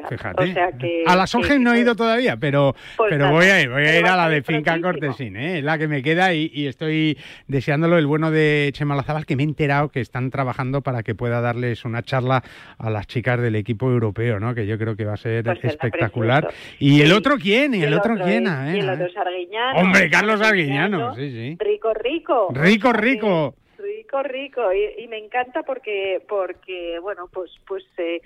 [0.08, 0.42] Fíjate.
[0.42, 3.46] O sea que, a la que- no he ido todavía, pero, Pues pero nada, voy
[3.46, 4.80] a ir, voy a ir a la de Finca.
[4.80, 5.62] Cortesín, ¿eh?
[5.62, 9.42] la que me queda y, y estoy deseándolo el bueno de Chema Lazabal, que me
[9.42, 12.42] he enterado que están trabajando para que pueda darles una charla
[12.78, 14.54] a las chicas del equipo europeo, ¿no?
[14.54, 16.48] que yo creo que va a ser Pues espectacular.
[16.78, 17.74] ¿Y el otro quién?
[17.74, 18.46] ¿Y el, otro, quién?
[18.46, 19.10] es- y el otro ver.
[19.10, 19.78] es Arguiñano.
[19.80, 21.56] Hombre, Carlos Arguiñano, sí, sí.
[21.60, 22.48] Rico, rico.
[22.52, 23.54] Rico, rico.
[23.78, 24.72] rico, rico.
[24.72, 28.20] Y, y me encanta porque, porque bueno, pues, pues eh,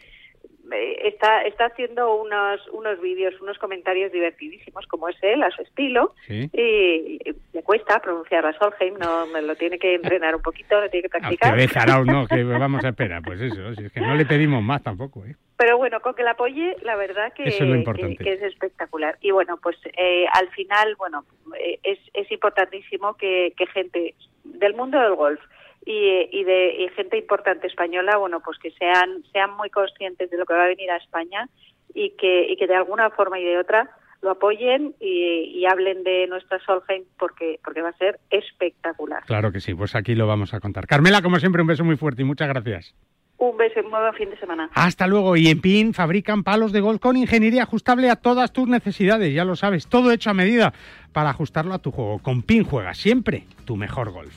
[1.04, 6.14] está, está haciendo unos, unos vídeos, unos comentarios divertidísimos, como es él, a su estilo,
[6.28, 7.18] y
[7.52, 11.08] le cuesta pronunciar a Solheim, no, me lo tiene que entrenar un poquito, lo tiene
[11.08, 11.58] que practicar.
[11.76, 14.82] Ah, no, que vamos a esperar, pues eso, si es que no le pedimos más
[14.82, 15.34] tampoco, ¿eh?
[15.56, 19.16] Pero bueno, con que la apoye, la verdad que, es, espectacular.
[19.20, 21.24] Y bueno, pues eh, al final, bueno,
[21.56, 25.40] eh, es, es importantísimo que, que gente del mundo del golf,
[25.84, 30.54] y, de gente importante española, bueno, pues que sean, sean muy conscientes de lo que
[30.54, 31.48] va a venir a España
[31.94, 33.90] y que, y que de alguna forma y de otra
[34.22, 39.24] lo apoyen y, hablen de nuestra Solheim porque, porque va a ser espectacular.
[39.24, 40.86] Claro que sí, pues aquí lo vamos a contar.
[40.86, 42.94] Carmela, como siempre, un beso muy fuerte y muchas gracias.
[43.38, 44.70] Un beso y un buen fin de semana.
[44.74, 45.36] Hasta luego.
[45.36, 49.44] Y en PIN fabrican palos de golf con ingeniería ajustable a todas tus necesidades, ya
[49.44, 50.72] lo sabes, todo hecho a medida
[51.12, 52.20] para ajustarlo a tu juego.
[52.20, 54.34] Con PIN juega siempre tu mejor golf.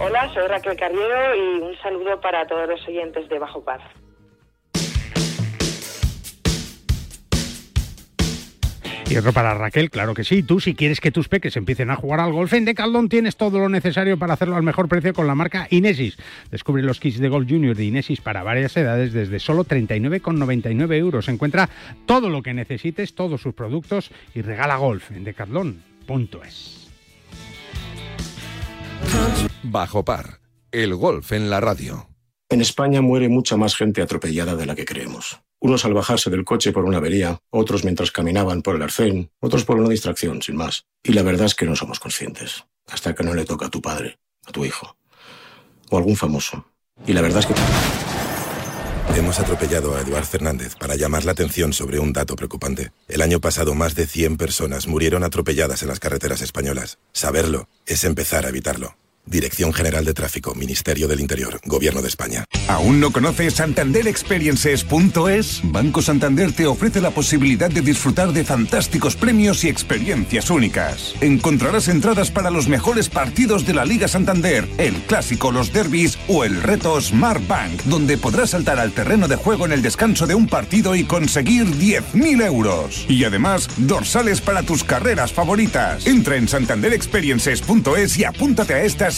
[0.00, 3.80] Hola, soy Raquel Carriero y un saludo para todos los oyentes de Bajo Paz.
[9.10, 10.42] Y otro para Raquel, claro que sí.
[10.42, 13.58] Tú, si quieres que tus peques empiecen a jugar al golf, en Decathlon tienes todo
[13.58, 16.18] lo necesario para hacerlo al mejor precio con la marca Inesis.
[16.50, 21.28] Descubre los kits de golf junior de Inesis para varias edades desde solo 39,99 euros.
[21.28, 21.70] Encuentra
[22.04, 26.90] todo lo que necesites, todos sus productos y regala golf en decathlon.es.
[29.62, 30.40] Bajo par,
[30.70, 32.08] el golf en la radio.
[32.50, 35.40] En España muere mucha más gente atropellada de la que creemos.
[35.60, 39.64] Unos al bajarse del coche por una avería, otros mientras caminaban por el arcén, otros
[39.64, 40.86] por una distracción, sin más.
[41.02, 43.82] Y la verdad es que no somos conscientes, hasta que no le toca a tu
[43.82, 44.96] padre, a tu hijo,
[45.90, 46.64] o algún famoso.
[47.06, 47.54] Y la verdad es que...
[49.16, 52.92] Hemos atropellado a Eduard Fernández para llamar la atención sobre un dato preocupante.
[53.08, 56.98] El año pasado más de 100 personas murieron atropelladas en las carreteras españolas.
[57.12, 58.94] Saberlo es empezar a evitarlo.
[59.28, 62.44] Dirección General de Tráfico, Ministerio del Interior, Gobierno de España.
[62.68, 65.60] ¿Aún no conoces santanderexperiences.es?
[65.64, 71.14] Banco Santander te ofrece la posibilidad de disfrutar de fantásticos premios y experiencias únicas.
[71.20, 76.44] Encontrarás entradas para los mejores partidos de la Liga Santander, el clásico, los derbis o
[76.44, 80.34] el reto Smart Bank, donde podrás saltar al terreno de juego en el descanso de
[80.34, 83.06] un partido y conseguir 10.000 euros.
[83.08, 86.06] Y además, dorsales para tus carreras favoritas.
[86.06, 89.17] Entra en santanderexperiences.es y apúntate a estas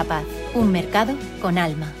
[0.55, 2.00] Un mercado con alma.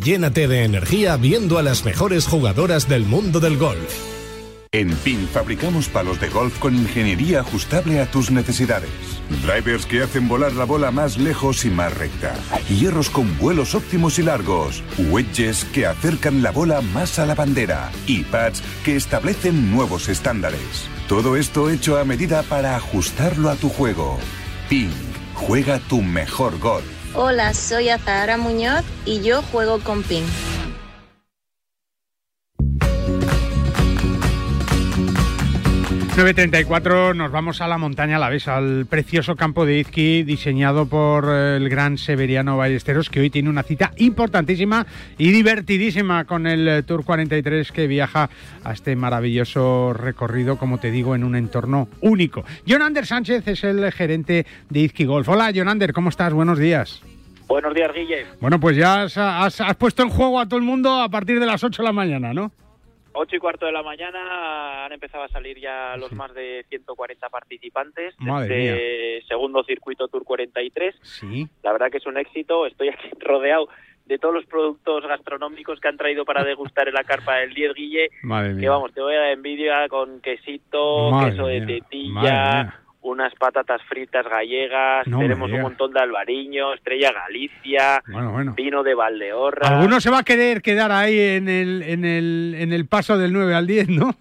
[0.00, 4.14] llénate de energía viendo a las mejores jugadoras del mundo del golf.
[4.74, 8.90] En PIN fabricamos palos de golf con ingeniería ajustable a tus necesidades.
[9.46, 12.34] Drivers que hacen volar la bola más lejos y más recta.
[12.68, 14.82] Hierros con vuelos óptimos y largos.
[14.98, 17.92] Wedges que acercan la bola más a la bandera.
[18.08, 20.88] Y pads que establecen nuevos estándares.
[21.08, 24.18] Todo esto hecho a medida para ajustarlo a tu juego.
[24.68, 24.90] PIN.
[25.34, 26.93] Juega tu mejor golf.
[27.16, 30.24] Hola, soy Azahara Muñoz y yo juego con PIN.
[36.16, 40.86] 9.34 nos vamos a la montaña a la vez, al precioso campo de Izqui diseñado
[40.86, 44.86] por eh, el gran Severiano Ballesteros que hoy tiene una cita importantísima
[45.18, 48.30] y divertidísima con el eh, Tour 43 que viaja
[48.62, 52.44] a este maravilloso recorrido, como te digo, en un entorno único.
[52.64, 55.28] Jonander Sánchez es el gerente de Izqui Golf.
[55.28, 56.32] Hola Jonander, ¿cómo estás?
[56.32, 57.02] Buenos días.
[57.48, 58.24] Buenos días, Guille.
[58.40, 61.40] Bueno, pues ya has, has- has puesto en juego a todo el mundo a partir
[61.40, 62.52] de las 8 de la mañana, ¿no?
[63.14, 67.28] 8 y cuarto de la mañana han empezado a salir ya los más de 140
[67.28, 68.24] participantes de
[69.20, 70.94] este segundo circuito Tour 43.
[71.02, 71.46] Sí.
[71.62, 72.66] La verdad que es un éxito.
[72.66, 73.68] Estoy aquí rodeado
[74.06, 77.74] de todos los productos gastronómicos que han traído para degustar en la carpa del 10
[77.74, 78.08] Guille.
[78.22, 78.70] Madre Que mía.
[78.70, 82.80] vamos, te voy a dar envidia con quesito, Madre queso de mía, tetilla.
[83.04, 88.54] Unas patatas fritas gallegas, No tenemos un montón de albariño, estrella Galicia, Bueno, bueno.
[88.54, 89.68] vino de Valdeorra.
[89.68, 93.32] Alguno se va a querer quedar ahí en el, en el, en el paso del
[93.34, 94.16] 9 al 10, ¿no?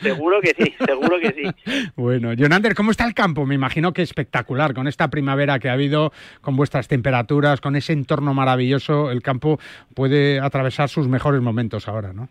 [0.00, 1.90] Seguro que sí, seguro que sí.
[1.96, 3.46] bueno, Jonander, ¿cómo está el campo?
[3.46, 7.94] Me imagino que espectacular, con esta primavera que ha habido, con vuestras temperaturas, con ese
[7.94, 9.58] entorno maravilloso, el campo
[9.94, 12.28] puede atravesar sus mejores momentos ahora, ¿no?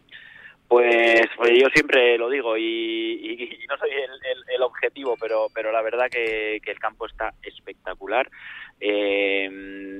[0.71, 5.17] Pues, pues yo siempre lo digo y, y- y no soy el, el- el objetivo,
[5.19, 8.29] pero, pero la verdad que, que el campo está espectacular.
[8.79, 9.49] Eh,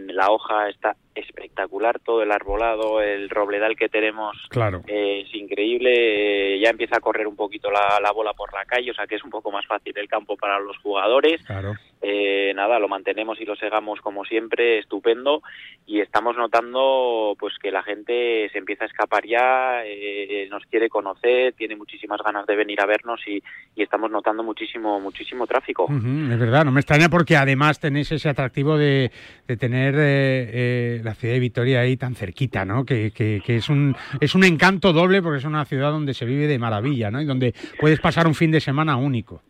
[0.07, 4.81] la hoja está espectacular, todo el arbolado, el robledal que tenemos Claro.
[4.87, 6.55] eh, es increíble.
[6.55, 9.07] Eh, ya empieza a correr un poquito la, la bola por la calle, o sea
[9.07, 11.41] que es un poco más fácil el campo para los jugadores.
[11.45, 11.73] Claro.
[12.01, 15.41] Eh, nada, lo mantenemos y lo segamos como siempre, estupendo.
[15.85, 20.89] Y estamos notando pues que la gente se empieza a escapar ya, eh, nos quiere
[20.89, 23.41] conocer, tiene muchísimas ganas de venir a vernos y,
[23.75, 25.87] estamos notando muchísimo, muchísimo tráfico.
[25.91, 29.11] Es verdad, no me extraña porque además tenéis ese atractivo de,
[29.47, 32.85] de tener eh, eh, la ciudad de Vitoria ahí tan cerquita, ¿no?
[32.85, 36.25] Que, que- que es, un, es un encanto doble porque es una ciudad donde se
[36.25, 37.21] vive de maravilla, ¿no?
[37.21, 39.41] Y donde puedes pasar un fin de semana único.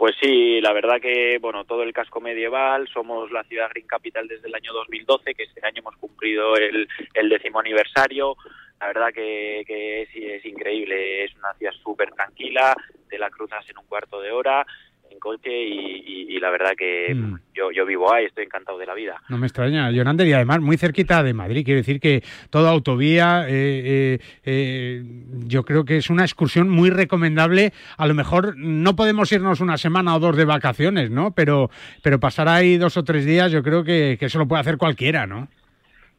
[0.00, 4.26] Pues sí, la verdad que, bueno, todo el casco medieval, somos la ciudad Green Capital
[4.26, 8.34] desde el año 2012, que este año hemos cumplido el, el décimo aniversario.
[8.80, 12.74] La verdad que, que es, es increíble, es una ciudad súper tranquila,
[13.10, 14.66] te la cruzas en un cuarto de hora
[15.10, 17.36] en coche y, y- y la verdad que Mm.
[17.54, 19.20] yo, yo vivo ahí, estoy encantado de la vida.
[19.28, 21.64] No me extraña, Jonander, y además muy cerquita de Madrid.
[21.64, 25.02] Quiero decir que toda autovía, eh, eh, eh,
[25.46, 27.72] yo creo que es una excursión muy recomendable.
[27.98, 31.32] A lo mejor no podemos irnos una semana o dos de vacaciones, ¿no?
[31.34, 31.70] Pero,
[32.02, 34.78] pero pasar ahí dos o tres días, yo creo que, que eso lo puede hacer
[34.78, 35.48] cualquiera, ¿no?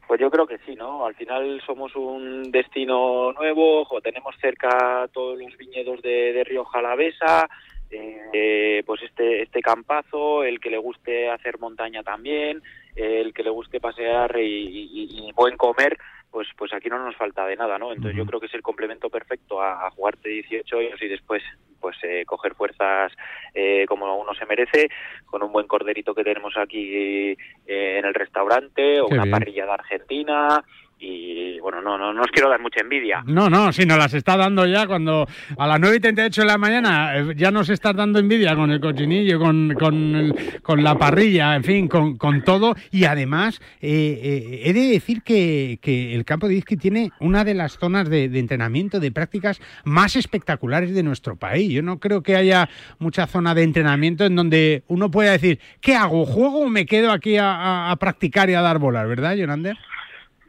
[0.06, 1.06] Pues yo creo que sí, ¿no?
[1.06, 6.64] Al final somos un destino nuevo, jo, tenemos cerca todos los viñedos de, de Río
[6.66, 7.48] Jalavesa,
[7.92, 12.62] eh, pues este, este campazo, el que le guste hacer montaña también,
[12.96, 15.98] el que le guste pasear y, y- y buen comer,
[16.30, 17.92] pues pues aquí no nos falta de nada, ¿no?
[17.92, 21.42] Entonces yo creo que es el complemento perfecto a, a jugarte 18 hoyos y después
[21.80, 23.12] pues eh, coger fuerzas
[23.54, 24.88] eh, como uno se merece,
[25.26, 27.36] con un buen corderito que tenemos aquí eh,
[27.66, 29.32] en el restaurante, o Qué una bien.
[29.32, 30.64] parrilla de Argentina,
[31.02, 33.24] y bueno, no, no, no os quiero dar mucha envidia.
[33.26, 35.26] No, no, sí, nos las está dando ya cuando
[35.58, 38.70] a las 9 y 38 de la mañana eh, ya nos estás dando envidia con
[38.70, 42.76] el cochinillo, con, con, con la parrilla, en fin, con, con todo.
[42.92, 47.44] Y además, eh, eh, he de decir que, que el campo de Izqui tiene una
[47.44, 51.72] de las zonas de, entrenamiento, de prácticas más espectaculares de nuestro país.
[51.72, 52.68] Yo no creo que haya
[53.00, 56.24] mucha zona de entrenamiento en donde uno pueda decir, ¿qué hago?
[56.26, 59.08] ¿Juego o me quedo aquí a practicar y a dar bolas?
[59.08, 59.76] ¿Verdad, Jonander?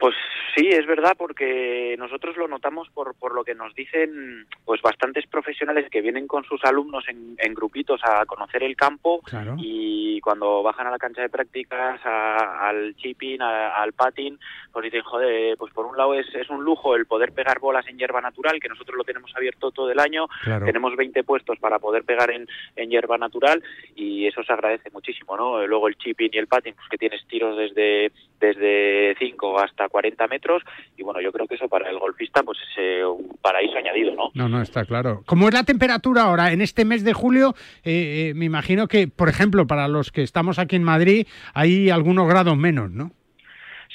[0.04, 0.16] Pues
[0.54, 5.26] sí, es verdad, porque nosotros lo notamos por, por lo que nos dicen pues bastantes
[5.26, 9.54] profesionales que vienen con sus alumnos en, en grupitos a conocer el campo Claro.
[9.56, 14.38] y cuando bajan a la cancha de prácticas, a- al chipping, a- al patín,
[14.74, 17.86] pues dicen, joder, pues por un lado es, es un lujo el poder pegar bolas
[17.88, 20.66] en hierba natural, que nosotros lo tenemos abierto todo el año, Claro.
[20.66, 22.46] tenemos 20 puestos para poder pegar en,
[22.76, 23.62] en hierba natural
[23.96, 25.66] y eso se agradece muchísimo, ¿no?
[25.66, 30.26] Luego el chipping y el patín, pues que tienes tiros desde desde 5 hasta 40
[30.26, 30.60] metros
[30.96, 34.12] y bueno, yo creo que eso para el golfista pues es eh, un paraíso añadido,
[34.12, 34.30] ¿no?
[34.34, 35.22] No, no, está claro.
[35.24, 37.54] ¿Cómo es la temperatura ahora en este mes de julio?
[37.84, 41.90] Eh, eh, me imagino que, por ejemplo, para los que estamos aquí en Madrid, hay
[41.90, 43.12] algunos grados menos, ¿no?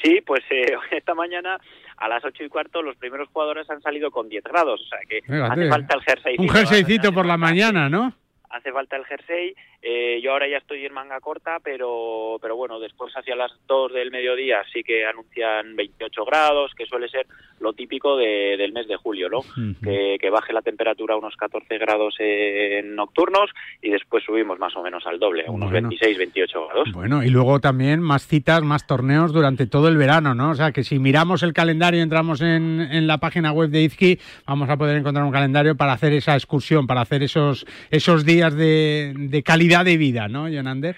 [0.01, 1.57] Sí, pues eh, esta mañana
[1.97, 4.99] a las ocho y cuarto los primeros jugadores han salido con 10 grados, o sea
[5.05, 5.51] que Fíjate.
[5.51, 6.35] hace falta el jersey.
[6.39, 8.13] Un jerseycito por la mañana, ¿no?
[8.49, 9.53] Hace falta el jersey.
[9.81, 13.93] Eh, yo ahora ya estoy en manga corta, pero, pero bueno, después hacia las 2
[13.93, 17.25] del mediodía sí que anuncian 28 grados, que suele ser
[17.61, 19.39] lo típico de- del mes de julio, ¿no?
[19.83, 23.49] que, que baje la temperatura a unos 14 grados en nocturnos
[23.81, 25.89] y después subimos más o menos al doble, a unos Bueno.
[25.89, 26.91] 26, 28 grados.
[26.91, 30.51] Bueno, y luego también más citas, más torneos durante todo el verano, ¿no?
[30.51, 34.19] O sea, que si miramos el calendario, entramos en, en la página web de Izki,
[34.45, 38.38] vamos a poder encontrar un calendario para hacer esa excursión, para hacer esos, esos días
[38.47, 40.95] de, calidad de vida, ¿no, Jonander?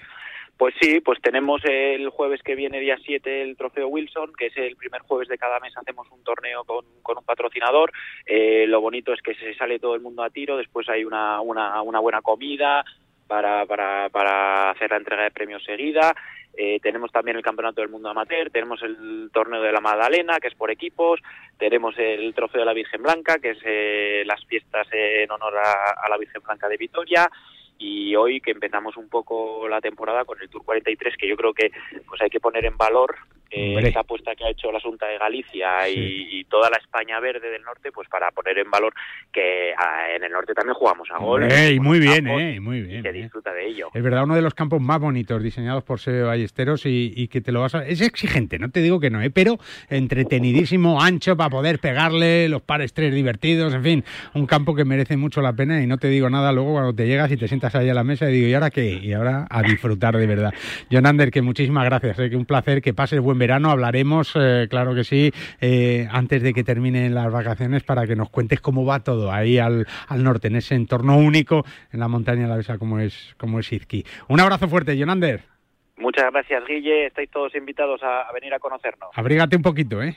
[0.56, 4.56] Pues sí, pues tenemos el jueves que viene, día 7, el trofeo Wilson, que es
[4.56, 7.92] el primer jueves de cada mes, hacemos un torneo con, con un patrocinador.
[8.26, 11.40] Eh, lo bonito es que se sale todo el mundo a tiro, después hay una,
[11.40, 12.84] una, una buena comida
[13.26, 16.14] para, para, para hacer la entrega de premios seguida.
[16.54, 20.48] Eh, tenemos también el Campeonato del Mundo Amateur, tenemos el Torneo de la Magdalena, que
[20.48, 21.20] es por equipos,
[21.58, 25.94] tenemos el Trofeo de la Virgen Blanca, que es eh, las fiestas en honor a,
[26.04, 27.30] a la Virgen Blanca de Vitoria,
[27.78, 31.52] y hoy que empezamos un poco la temporada con el Tour 43 que yo creo
[31.52, 31.72] que
[32.06, 33.16] pues hay que poner en valor
[33.52, 37.20] eh, esa apuesta que ha hecho la Junta de Galicia y, y toda la España
[37.20, 38.94] verde del norte pues para poner en valor
[39.30, 42.80] que ah, en el norte también jugamos a gol Ey, muy bien, campos eh, muy
[42.82, 43.00] bien.
[43.00, 43.12] y se eh.
[43.12, 46.86] disfruta de ello Es verdad, uno de los campos más bonitos diseñados por Sebe Ballesteros
[46.86, 47.86] y, y que te lo vas a...
[47.86, 49.30] Es exigente, no te digo que no, ¿eh?
[49.30, 49.58] pero
[49.90, 55.16] entretenidísimo, ancho para poder pegarle, los pares tres divertidos, en fin, un campo que merece
[55.16, 57.74] mucho la pena y no te digo nada luego cuando te llegas y te sientas
[57.74, 58.98] ahí a la mesa y digo, ¿y ahora qué?
[59.02, 60.52] Y ahora a disfrutar de verdad.
[60.90, 64.94] Jonander, que muchísimas gracias, eh, que un placer, que pases buen verano, hablaremos, eh, claro
[64.94, 69.00] que sí, eh, antes de que terminen las vacaciones para que nos cuentes cómo va
[69.00, 73.34] todo ahí al, al norte, en ese entorno único en la montaña alavesa como es,
[73.38, 74.04] como es Izqui.
[74.28, 75.40] Un abrazo fuerte, Jonander.
[75.96, 80.16] muchas gracias Guille estáis todos invitados a, a venir a conocernos Abrígate un poquito, ¿eh?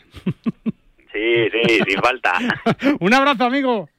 [1.11, 2.34] sí, sí, sin falta
[2.99, 3.89] un abrazo, amigo.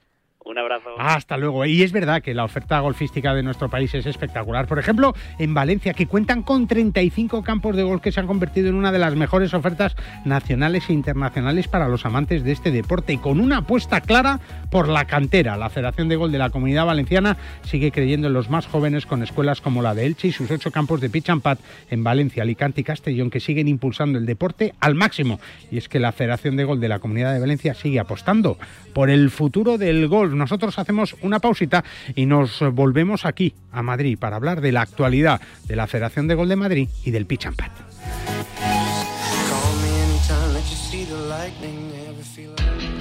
[0.46, 1.64] Un abrazo Hasta luego.
[1.64, 4.66] Y es verdad que la oferta golfística de nuestro país es espectacular.
[4.66, 8.68] Por ejemplo, en Valencia, que cuentan con 35 campos de golf que se han convertido
[8.68, 13.12] en una de las mejores ofertas nacionales e internacionales para los amantes de este deporte
[13.12, 14.38] y con una apuesta clara
[14.70, 15.56] por la cantera.
[15.56, 19.22] La Federación de Golf de la Comunidad Valenciana sigue creyendo en los más jóvenes con
[19.24, 21.58] escuelas como la de Elche y sus ocho campos de pitch and pad
[21.90, 25.40] en Valencia, Alicante y Castellón que siguen impulsando el deporte al máximo.
[25.72, 28.58] Y es que la Federación de Golf de la Comunidad de Valencia sigue apostando
[28.92, 30.35] por el futuro del golf.
[30.36, 31.84] Nosotros hacemos una pausita
[32.14, 36.34] y nos volvemos aquí a Madrid para hablar de la actualidad de la Federación de
[36.34, 37.70] Golf de Madrid y del pitch and pad.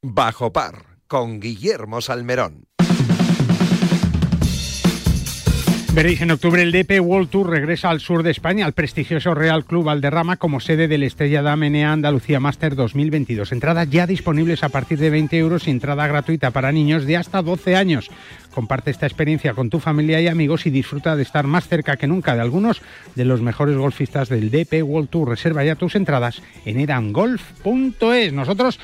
[0.00, 2.68] Bajo par con Guillermo Salmerón.
[5.92, 9.64] Veréis, en octubre el DP World Tour regresa al sur de España, al prestigioso Real
[9.64, 13.50] Club Valderrama, como sede del Estrella Damenea Andalucía Master 2022.
[13.50, 17.42] Entradas ya disponibles a partir de 20 euros y entrada gratuita para niños de hasta
[17.42, 18.08] 12 años.
[18.54, 22.06] Comparte esta experiencia con tu familia y amigos y disfruta de estar más cerca que
[22.06, 22.82] nunca de algunos
[23.16, 25.30] de los mejores golfistas del DP World Tour.
[25.30, 28.32] Reserva ya tus entradas en edangolf.es.
[28.32, 28.78] Nosotros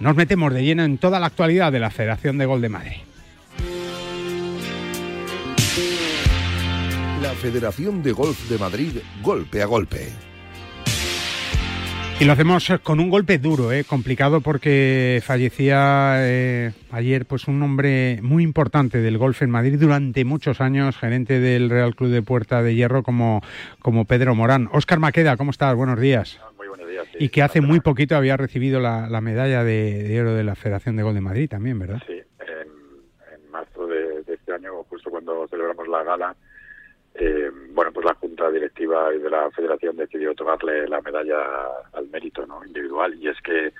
[0.00, 2.96] nos metemos de lleno en toda la actualidad de la Federación de Gol de Madrid.
[7.22, 10.08] La Federación de Golf de Madrid, golpe a golpe.
[12.20, 13.84] Y lo hacemos con un golpe duro, ¿eh?
[13.84, 20.24] complicado porque fallecía eh, ayer pues un hombre muy importante del golf en Madrid durante
[20.24, 23.40] muchos años, gerente del Real Club de Puerta de Hierro como,
[23.78, 24.68] como Pedro Morán.
[24.72, 25.76] Óscar Maqueda, ¿cómo estás?
[25.76, 26.40] Buenos días.
[27.18, 30.54] Y que hace muy poquito había recibido la, la medalla de, de, oro de la
[30.54, 32.02] Federación de Gol de Madrid también, ¿verdad?
[32.06, 32.68] Sí, en,
[33.34, 36.36] en marzo de, de, este año, justo cuando celebramos la gala,
[37.14, 41.36] eh, bueno, pues la Junta Directiva de la Federación decidió otorgarle la medalla
[41.92, 43.72] al mérito no individual y es que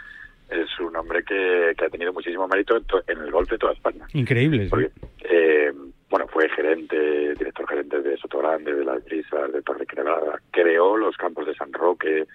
[0.50, 3.58] es un hombre que, que ha tenido muchísimo mérito en, to, en, el golf de
[3.58, 4.06] toda España.
[4.14, 4.70] Increíble, sí.
[4.70, 4.90] Porque,
[5.20, 5.72] eh,
[6.10, 11.16] bueno, fue gerente, director gerente de Sotogrande, de las Brisas, de Torre Crevada, creó los
[11.16, 12.26] campos de San Roque,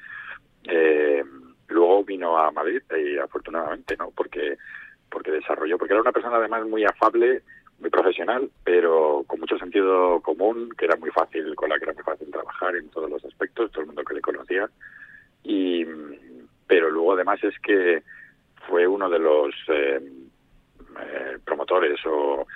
[0.68, 1.24] eh,
[1.68, 4.12] luego vino a Madrid y afortunadamente, ¿no?
[4.12, 4.58] Porque
[5.10, 7.44] porque desarrolló, porque era una persona además muy afable,
[7.80, 11.94] muy profesional, pero con mucho sentido común, que era muy fácil, con la que era
[11.94, 14.68] muy fácil trabajar en todos los aspectos, todo el mundo que le conocía.
[15.44, 15.86] Y,
[16.66, 18.02] pero luego además es que
[18.68, 20.02] fue uno de los eh,
[21.00, 22.48] eh, promotores o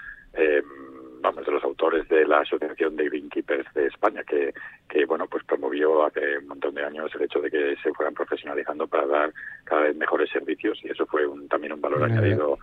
[1.22, 4.54] vamos de los autores de la asociación de greenkeepers de España que,
[4.90, 8.14] que bueno pues promovió hace un montón de años el hecho de que se fueran
[8.14, 12.60] profesionalizando para dar cada vez mejores servicios y eso fue un, también un valor añadido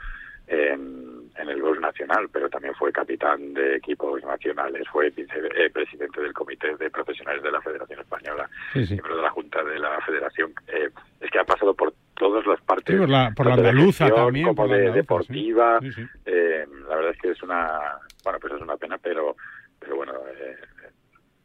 [0.47, 5.71] en, en, el golf nacional, pero también fue capitán de equipos nacionales, fue vice, eh,
[5.71, 8.95] presidente del comité de profesionales de la Federación Española, sí, sí.
[8.95, 10.53] miembro de la Junta de la Federación.
[10.69, 12.95] Eh, es que ha pasado por todas las partes.
[12.95, 14.47] Sí, por la, por la andaluza gestión, también.
[14.47, 15.81] Como por la de andaluza, deportiva.
[16.25, 19.37] Eh, la verdad es que es una, bueno, pues es una pena, pero,
[19.79, 20.57] pero bueno, eh,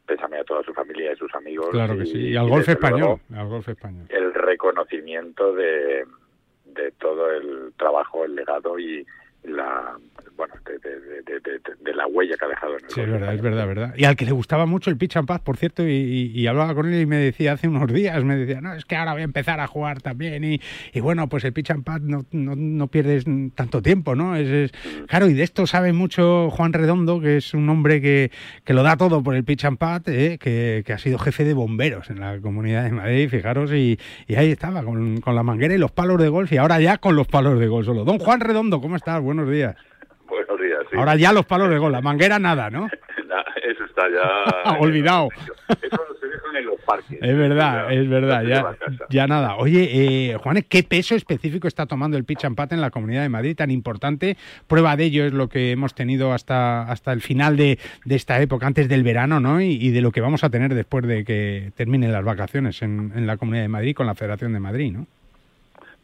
[0.06, 1.68] pésame a toda su familia y sus amigos.
[1.70, 2.18] Claro que y, sí.
[2.28, 3.20] Y al golf desde español.
[3.28, 4.06] luego, Al golf español.
[4.08, 6.04] el reconocimiento de,
[6.64, 9.06] de todo el trabajo, el legado y,
[9.44, 9.96] la
[10.40, 13.94] bueno, de, la huella que ha dejado en el Sí, es verdad, es verdad, verdad.
[13.94, 16.90] Y al que le gustaba mucho el pitch and pass, por cierto, y, hablaba con
[16.90, 19.24] él y me decía hace unos días, me decía, no, es que ahora voy a
[19.24, 20.60] empezar a jugar también y,
[20.94, 24.34] y bueno, pues el pitch and pass no, no, no pierdes tanto tiempo, ¿no?
[24.34, 24.72] Es,
[25.06, 28.30] claro, y de esto sabe mucho Juan Redondo, que es un hombre que,
[28.64, 30.38] que lo da todo por el pitch and pad, ¿eh?
[30.38, 34.34] que, que, ha sido jefe de bomberos en la Comunidad de Madrid, fijaros, y, y
[34.36, 37.14] ahí estaba, con, con la manguera y los palos de golf, y ahora ya con
[37.14, 38.04] los palos de golf solo.
[38.04, 39.20] Don Juan Redondo, ¿cómo estás?
[39.30, 39.76] Buenos días.
[40.28, 40.96] Buenos días, sí.
[40.98, 42.88] Ahora ya los palos de gol, la manguera nada, ¿no?
[43.62, 44.72] eso está ya...
[44.80, 45.28] Olvidado.
[45.68, 47.16] Eso se dejan en los parques.
[47.22, 48.76] Es verdad, es verdad, ya,
[49.08, 49.54] ya nada.
[49.54, 53.22] Oye, eh, Juanes, ¿qué peso específico está tomando el pitch and pat en la Comunidad
[53.22, 54.36] de Madrid tan importante?
[54.66, 58.40] Prueba de ello es lo que hemos tenido hasta, hasta el final de, de esta
[58.42, 59.60] época, antes del verano, ¿no?
[59.60, 63.28] Y, de lo que vamos a tener después de que terminen las vacaciones en, en
[63.28, 65.06] la Comunidad de Madrid con la Federación de Madrid, ¿no?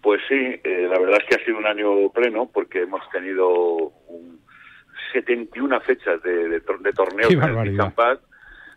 [0.03, 3.93] Pues sí, eh, la verdad es que ha sido un año pleno porque hemos tenido
[5.13, 8.21] 71 fechas de, de, de torneos en el Campat,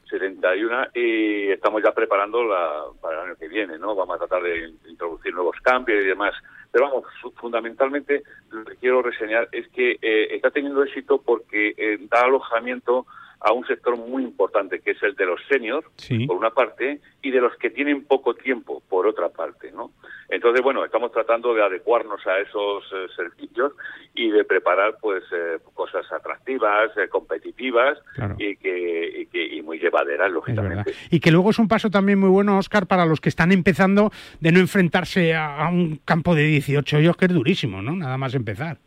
[0.09, 3.95] 71, y estamos ya preparando la, para el año que viene, ¿no?
[3.95, 6.33] Vamos a tratar de introducir nuevos cambios y demás.
[6.71, 7.05] Pero vamos,
[7.35, 13.05] fundamentalmente lo que quiero reseñar es que eh, está teniendo éxito porque eh, da alojamiento
[13.41, 15.87] a un sector muy importante, que es el de los seniors,
[16.27, 19.91] por una parte, y de los que tienen poco tiempo, por otra parte, ¿no?
[20.27, 23.73] Entonces, bueno, estamos tratando de adecuarnos a esos eh, servicios
[24.13, 27.97] y de preparar, pues, eh, cosas atractivas, eh, competitivas
[28.37, 30.93] y, que, y, muy llevaderas, lógicamente.
[31.09, 34.11] Y que luego es un paso también muy bueno, Oscar, para los que están empezando
[34.39, 37.95] de no enfrentarse a, a un campo de 18 hoyos que es durísimo, ¿no?
[37.95, 38.77] Nada más empezar.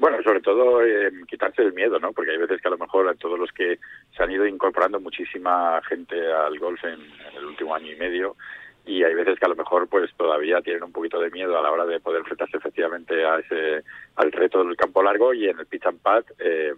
[0.00, 2.12] Bueno, sobre todo eh, quitarse el miedo, ¿no?
[2.14, 3.78] Porque hay veces que a lo mejor a todos los que
[4.20, 7.00] se han ido incorporando muchísima gente al golf en,
[7.34, 8.36] el último año y medio
[8.84, 11.62] y hay veces que a lo mejor pues todavía tienen un poquito de miedo a
[11.62, 13.82] la hora de poder enfrentarse efectivamente a ese
[14.16, 16.74] al reto del campo largo y en el pitch and pad eh,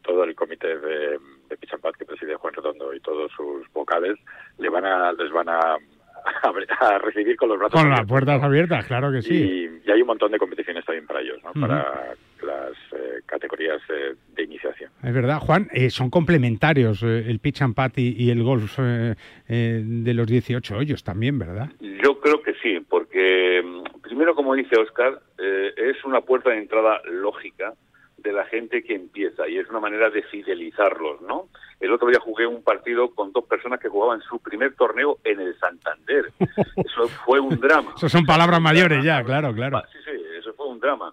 [0.00, 1.18] todo el comité de,
[1.50, 4.18] de pitch and pad que preside Juan Redondo y todos sus vocales
[4.56, 5.60] le van a les van a
[6.80, 9.70] a, recibir con los brazos con las puertas abiertas claro que sí.
[9.84, 11.52] Y, hay un montón de competiciones también para ellos ¿no?
[11.60, 14.90] para las eh, categorías eh, de iniciación.
[15.02, 20.26] Es verdad, Juan, eh, son complementarios el pitch and pat y, el golf de los
[20.26, 21.70] 18 hoyos también, ¿verdad?
[21.80, 27.00] Yo creo que sí, porque mm, primero, como dice Oscar, es una puerta de entrada
[27.10, 27.74] lógica
[28.22, 31.48] de la gente que empieza y es una manera de fidelizarlos, ¿no?
[31.80, 35.40] El otro día jugué un partido con dos personas que jugaban su primer torneo en
[35.40, 36.30] el Santander.
[36.76, 37.94] Eso fue un drama.
[37.96, 39.82] Eso son palabras mayores ya, claro, claro.
[39.90, 41.12] Sí, sí, eso fue un drama.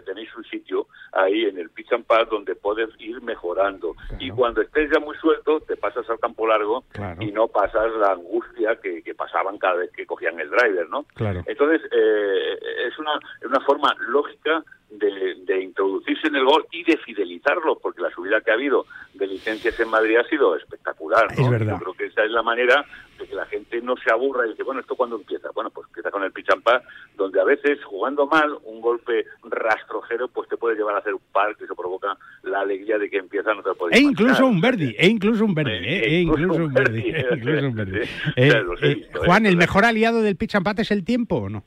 [0.00, 3.94] Tenéis un sitio ahí en el pitch and pad donde puedes ir mejorando.
[4.18, 6.84] Y cuando estés ya muy suelto, te pasas al campo largo
[7.18, 11.04] y no pasas la angustia que, pasaban cada vez que cogían el driver, ¿no?
[11.14, 11.42] Claro.
[11.44, 13.12] Entonces, eh, es una,
[13.44, 18.50] una forma lógica de, introducirse en el gol y de fidelizarlo, porque la subida que
[18.50, 21.26] ha habido de licencias en Madrid ha sido espectacular.
[21.36, 21.44] ¿no?
[21.44, 21.74] Es verdad.
[21.74, 24.50] Yo creo que esa es la manera de que la gente no se aburra y
[24.50, 25.50] dice, bueno, ¿esto cuándo empieza?
[25.54, 26.82] Bueno, pues empieza con el pichampá,
[27.16, 31.22] donde a veces jugando mal, un golpe rastrojero, pues te puede llevar a hacer un
[31.32, 34.60] par que se provoca la alegría de que empieza, no te puede E incluso un
[34.60, 39.06] verdi, e incluso un verdi, e, e incluso un verdi, e incluso un verdi.
[39.24, 41.64] Juan, ¿el mejor aliado del pichampá es el tiempo o no?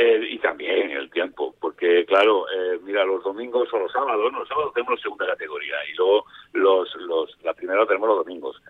[0.00, 4.46] Eh, y también el tiempo, porque claro, eh, mira, los domingos o los sábados, los
[4.46, 8.62] sábados tenemos la segunda categoría y luego los, los, la primera tenemos los domingos.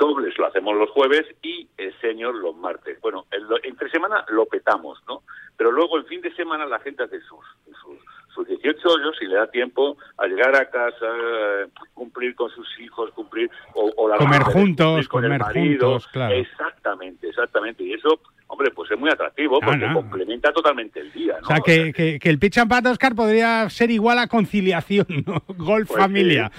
[0.00, 2.98] Dobles lo hacemos los jueves y el senior los martes.
[3.02, 3.26] Bueno,
[3.62, 5.22] entre semana lo petamos, ¿no?
[5.58, 7.98] Pero luego el fin de semana la gente hace sus, sus,
[8.34, 11.06] sus 18 hoyos y le da tiempo a llegar a casa,
[11.92, 13.50] cumplir con sus hijos, cumplir...
[13.74, 16.34] O, la comer juntos, comer juntos, claro.
[16.34, 17.84] Exactamente, exactamente.
[17.84, 18.20] Y eso
[18.60, 21.34] hombre, pues es muy atractivo porque complementa totalmente el día.
[21.40, 21.42] ¿no?
[21.42, 25.42] O sea, que, que, el pitch and pat, Oscar, podría ser igual a conciliación, ¿no?
[25.56, 26.50] Golf pues familia.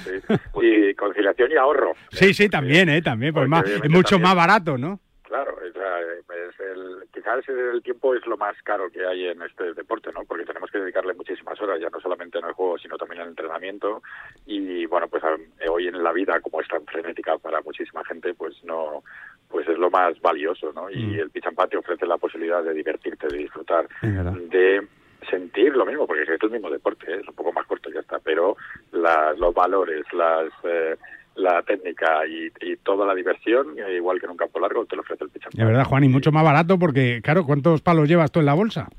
[0.62, 1.94] y conciliación y ahorro.
[2.12, 3.02] Sí, sí, también, ¿eh?
[3.02, 5.00] También, pues más, es mucho más barato, ¿no?
[5.24, 10.12] Claro, es el, quizás el tiempo es lo más caro que hay en este deporte,
[10.14, 10.26] ¿no?
[10.26, 13.24] Porque tenemos que dedicarle muchísimas horas, ya no solamente en el juego, sino también en
[13.28, 14.02] el entrenamiento.
[14.46, 15.24] Y bueno, pues
[15.70, 19.04] hoy en la vida, como es tan frenética para muchísima gente, pues no,
[19.52, 20.90] pues es lo más valioso, ¿no?
[20.90, 21.20] Y mm.
[21.20, 24.88] el pitch and te ofrece la posibilidad de divertirte, de disfrutar, de
[25.30, 27.20] sentir lo mismo, porque es el mismo deporte, ¿eh?
[27.22, 28.56] es un poco más corto y ya está, pero
[28.92, 30.96] los valores, las eh,
[31.36, 35.24] la técnica y, toda la diversión, igual que en un campo largo, te lo ofrece
[35.24, 38.32] el pitch and De verdad, Juan, y mucho más barato porque, claro, ¿cuántos palos llevas
[38.32, 38.90] tú en la bolsa?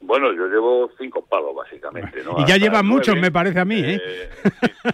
[0.00, 2.22] Bueno, yo llevo cinco palos, básicamente.
[2.22, 2.38] ¿no?
[2.38, 4.00] Y ya llevas muchos, me parece a mí, ¿eh?
[4.00, 4.92] eh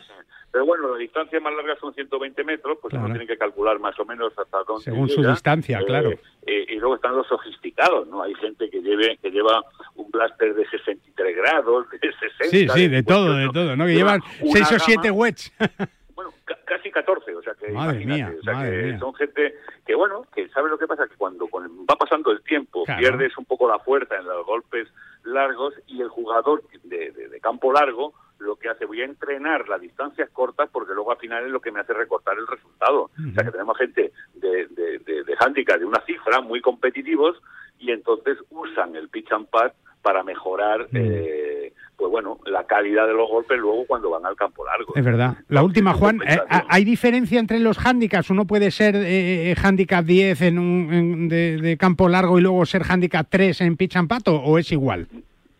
[0.52, 3.98] pero bueno, la distancia más larga son 120 metros, pues uno tiene que calcular más
[3.98, 6.10] o menos hasta dónde Según su distancia, eh, claro.
[6.46, 8.22] Eh, y luego están los sofisticados, ¿no?
[8.22, 12.44] Hay gente que lleve que lleva un plaster de 63 grados, de 60.
[12.50, 13.86] Sí, sí, de todo, de todo, ¿no?
[13.86, 15.52] Que llevan una 6 o gama- 7 wets.
[16.14, 18.98] bueno, ca- casi 14, o sea que Madre imagínate, mía, o sea madre que mía.
[18.98, 19.54] son gente
[19.86, 23.00] que bueno, que sabe lo que pasa que cuando con- va pasando el tiempo Claro.
[23.00, 24.88] pierdes un poco la fuerza en los golpes
[25.24, 28.12] largos y el jugador de, de- de campo largo
[28.42, 31.60] lo que hace, voy a entrenar las distancias cortas porque luego al final es lo
[31.60, 33.04] que me hace recortar el resultado.
[33.04, 37.40] O sea que tenemos gente de, de, de, de handicap de una cifra muy competitivos
[37.78, 39.72] y entonces usan el pitch and pad
[40.02, 44.64] para mejorar, eh, pues bueno, la calidad de los golpes luego cuando van al campo
[44.64, 44.92] largo.
[44.96, 45.36] Es verdad.
[45.48, 48.30] La última, Juan, eh, ¿hay diferencia entre los handicaps?
[48.30, 52.66] ¿Uno puede ser eh, handicap 10 en un, en- de, de campo largo y luego
[52.66, 55.06] ser handicap 3 en pitch and putt, o, o es igual?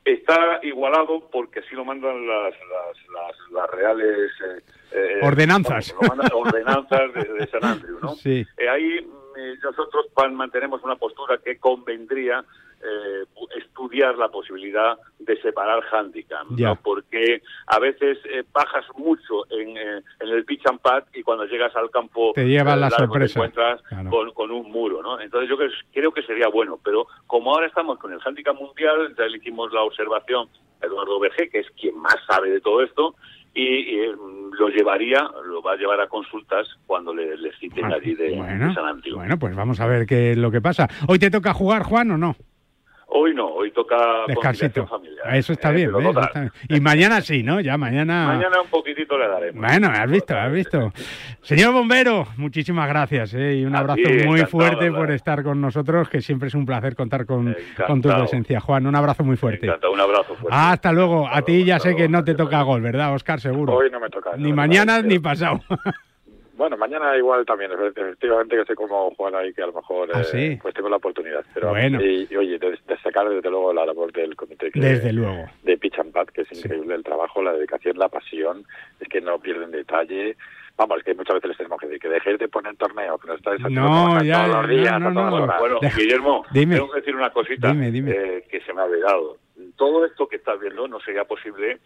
[0.05, 4.31] Está igualado porque así lo mandan las, las, las, las reales...
[4.45, 4.61] eh,
[4.93, 5.95] eh, Ordenanzas.
[6.01, 8.15] mandan ordenanzas de, de San Andrew, ¿no?
[8.17, 8.45] Sí.
[8.59, 12.45] Eh, ahí mm, nosotros mantenemos una postura que convendría
[12.83, 13.25] eh,
[13.57, 16.47] estudiar la posibilidad de separar handicap.
[16.51, 16.77] ¿no?
[16.77, 21.45] porque a veces eh, bajas mucho en, eh, en el pitch and pad y cuando
[21.47, 23.35] llegas al campo Te llevas eh, la largo sorpresa.
[23.35, 24.11] te encuentras Claro.
[24.11, 25.21] con, con un muro, ¿no?
[25.21, 25.57] Entonces yo
[25.93, 29.73] creo, que sería bueno, pero como ahora estamos con el handicap mundial, ya le hicimos
[29.73, 30.49] la observación
[30.83, 33.15] a Eduardo Berge, que es quien más sabe de todo esto,
[33.55, 34.13] y, y, eh,
[34.59, 38.31] lo llevaría, lo va a llevar a consultas cuando le, le citen Ah, allí de,
[38.31, 39.17] de San Antio.
[39.17, 40.89] bueno, pues vamos a ver qué es lo que pasa.
[41.09, 42.35] ¿Hoy te toca jugar, Juan, o no?
[43.15, 43.97] Hoy no, hoy toca
[44.27, 44.87] Descansito.
[44.87, 45.37] familiar.
[45.37, 46.25] Eso está Eh, bien, total.
[46.25, 46.53] Está bien.
[46.69, 47.61] Y mañana sí, ¿no?
[47.61, 48.27] Ya mañana...
[48.27, 49.61] Mañana un poquitito le daremos.
[49.67, 50.93] Bueno, has visto, has visto.
[51.43, 53.57] Señor bombero, muchísimas gracias ¿eh?
[53.57, 56.65] y un abrazo ti, muy encantado, fuerte por estar con nosotros, que siempre es un
[56.65, 58.19] placer contar con, con tu Encantado.
[58.21, 58.61] presencia.
[58.61, 59.69] Juan, un abrazo muy fuerte.
[59.71, 60.49] Un abrazo fuerte.
[60.51, 61.29] Hasta luego.
[61.29, 63.41] A ti ya sé que no te toca gol, ¿verdad, Oscar?
[63.41, 63.75] Seguro.
[63.75, 64.31] Hoy no me toca.
[64.39, 65.61] Ni no, mañana no, ni pasado.
[66.63, 70.23] Bueno, mañana igual también, efectivamente que sé cómo jugar ahí, que a lo mejor ¿Ah,
[70.33, 71.45] eh, pues tengo la oportunidad.
[71.53, 72.01] Pero, Bueno.
[72.01, 75.47] y, y, oye, de- destacar desde luego la labor del comité que- Desde luego.
[75.65, 78.65] de Pitch and Pad, que es increíble el trabajo, la dedicación, la pasión,
[79.01, 80.37] es que no pierden detalle.
[80.77, 83.27] Vamos, es que muchas veces les tenemos que decir que dejéis de poner torneo, que
[83.27, 85.35] no estáis haciendo No, ya, todos los no, días, no, no.
[85.35, 85.59] horas.
[85.59, 86.77] Bueno, Deja- Guillermo, Dime.
[86.77, 88.11] tengo que decir una cosita Dime, dime.
[88.13, 89.37] eh, que se me ha olvidado.
[89.77, 91.81] Todo esto que estás viendo no sería posible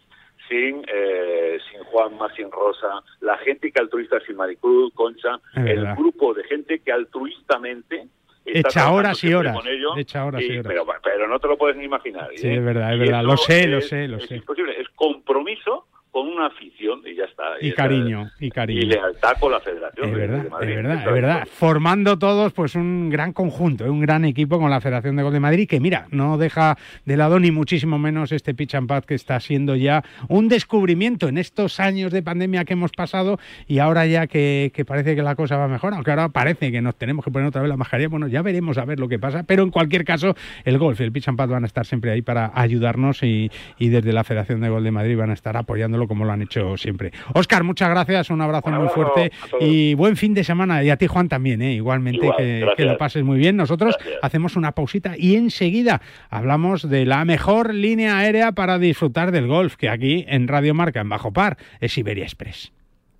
[0.49, 5.85] sin eh, sin Juanma, sin Rosa, la gente que altruista, sin Maricruz, Concha, Es el
[5.95, 8.07] grupo de gente que altruistamente
[8.49, 9.57] Echa horas y horas.
[9.65, 10.67] ellos, Echa horas y horas.
[10.67, 12.29] Pero, pero no te lo puedes ni imaginar.
[12.35, 12.55] Sí, ¿eh?
[12.55, 13.23] es verdad, es Y verdad.
[13.23, 14.37] Lo sé, lo es- sé, lo es sé.
[14.37, 14.79] imposible.
[14.79, 15.85] Es compromiso
[16.17, 17.43] con una afición y ya está.
[17.61, 18.81] Y cariño, y cariño.
[18.81, 20.07] Y lealtad con la federación.
[20.09, 20.69] Es de- verdad, de Madrid.
[20.71, 21.47] es verdad, es verdad.
[21.47, 23.89] Formando todos pues un gran conjunto, ¿eh?
[23.91, 27.17] un gran equipo con la Federación de Gol de Madrid, que mira, no deja de
[27.17, 31.37] lado ni muchísimo menos este pitch and pad que está siendo ya un descubrimiento en
[31.37, 33.37] estos años de pandemia que hemos pasado
[33.67, 36.81] y ahora ya que, que parece que la cosa va mejor, aunque ahora parece que
[36.81, 39.19] nos tenemos que poner otra vez la mascarilla, bueno, ya veremos a ver lo que
[39.19, 41.85] pasa, pero en cualquier caso el golf y el pitch and pad van a estar
[41.85, 45.33] siempre ahí para ayudarnos y, y desde la Federación de Gol de Madrid van a
[45.33, 47.11] estar apoyándolo como lo han hecho siempre.
[47.33, 50.83] Óscar, muchas gracias, un abrazo muy abrazo fuerte y buen fin de semana.
[50.83, 51.73] Y a ti, Juan, también, ¿eh?
[51.73, 53.55] igualmente, Igual, que, lo pases muy bien.
[53.57, 54.19] Nosotros Gracias.
[54.23, 59.75] hacemos una pausita y enseguida hablamos de la mejor línea aérea para disfrutar del golf,
[59.75, 62.71] que aquí en Radio Marca, en Bajo Par, es Iberia Express.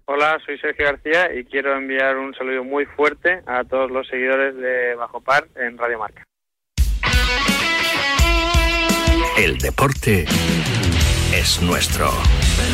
[0.06, 4.56] Hola, soy Sergio García y quiero enviar un saludo muy fuerte a todos los seguidores
[4.56, 6.24] de Bajo Par en Radio Marca.
[9.38, 10.26] El deporte
[11.34, 12.12] es nuestro.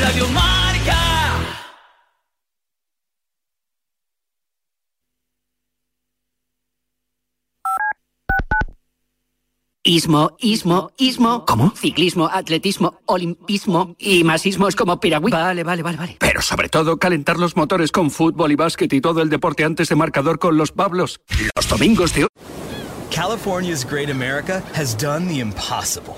[0.01, 0.97] Radio Marca.
[9.85, 11.43] Ismo, ismo, ismo.
[11.45, 11.73] ¿Cómo?
[11.75, 15.29] Ciclismo, atletismo, olimpismo y más ismos como piragüí.
[15.29, 16.17] Vale, vale, vale, vale.
[16.19, 19.89] Pero sobre todo calentar los motores con fútbol y básquet y todo el deporte antes
[19.89, 21.19] de marcador con los Pablos.
[21.55, 22.27] Los domingos de...
[23.11, 26.15] California's great America has done the impossible.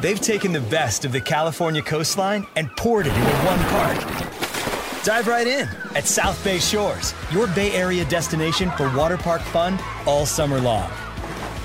[0.00, 5.02] They've taken the best of the California coastline and poured it into one park.
[5.02, 9.78] Dive right in at South Bay Shores, your Bay Area destination for water park fun
[10.06, 10.88] all summer long.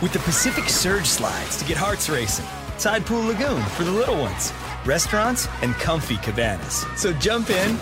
[0.01, 2.45] With the Pacific Surge slides to get hearts racing,
[2.79, 4.51] Tide Pool Lagoon for the little ones,
[4.86, 6.86] restaurants, and comfy cabanas.
[6.95, 7.77] So jump in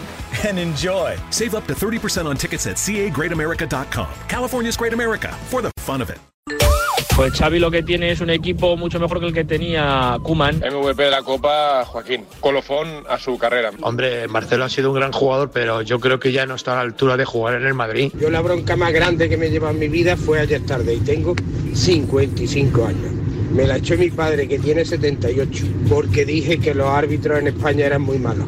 [0.45, 1.17] and enjoy.
[1.29, 4.13] Save up to 30% on tickets at cagreatamerica.com.
[4.27, 6.19] California's Great America for the fun of it.
[7.21, 10.55] Pues Xavi lo que tiene es un equipo mucho mejor que el que tenía Kuman.
[10.55, 12.25] MVP de la Copa, Joaquín.
[12.39, 13.69] Colofón a su carrera.
[13.81, 16.75] Hombre, Marcelo ha sido un gran jugador, pero yo creo que ya no está a
[16.77, 18.11] la altura de jugar en el Madrid.
[18.19, 20.99] Yo la bronca más grande que me lleva en mi vida fue ayer tarde y
[21.01, 21.35] tengo
[21.75, 23.11] 55 años.
[23.53, 27.85] Me la echó mi padre que tiene 78 porque dije que los árbitros en España
[27.85, 28.47] eran muy malos.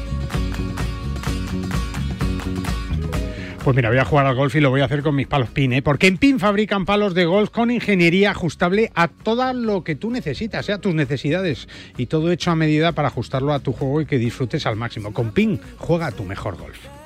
[3.63, 5.49] Pues mira, voy a jugar al golf y lo voy a hacer con mis palos
[5.49, 5.81] PIN, ¿eh?
[5.83, 10.09] porque en PIN fabrican palos de golf con ingeniería ajustable a todo lo que tú
[10.09, 10.73] necesitas, ¿eh?
[10.73, 14.17] a tus necesidades, y todo hecho a medida para ajustarlo a tu juego y que
[14.17, 15.13] disfrutes al máximo.
[15.13, 17.00] Con PIN, juega tu mejor golf.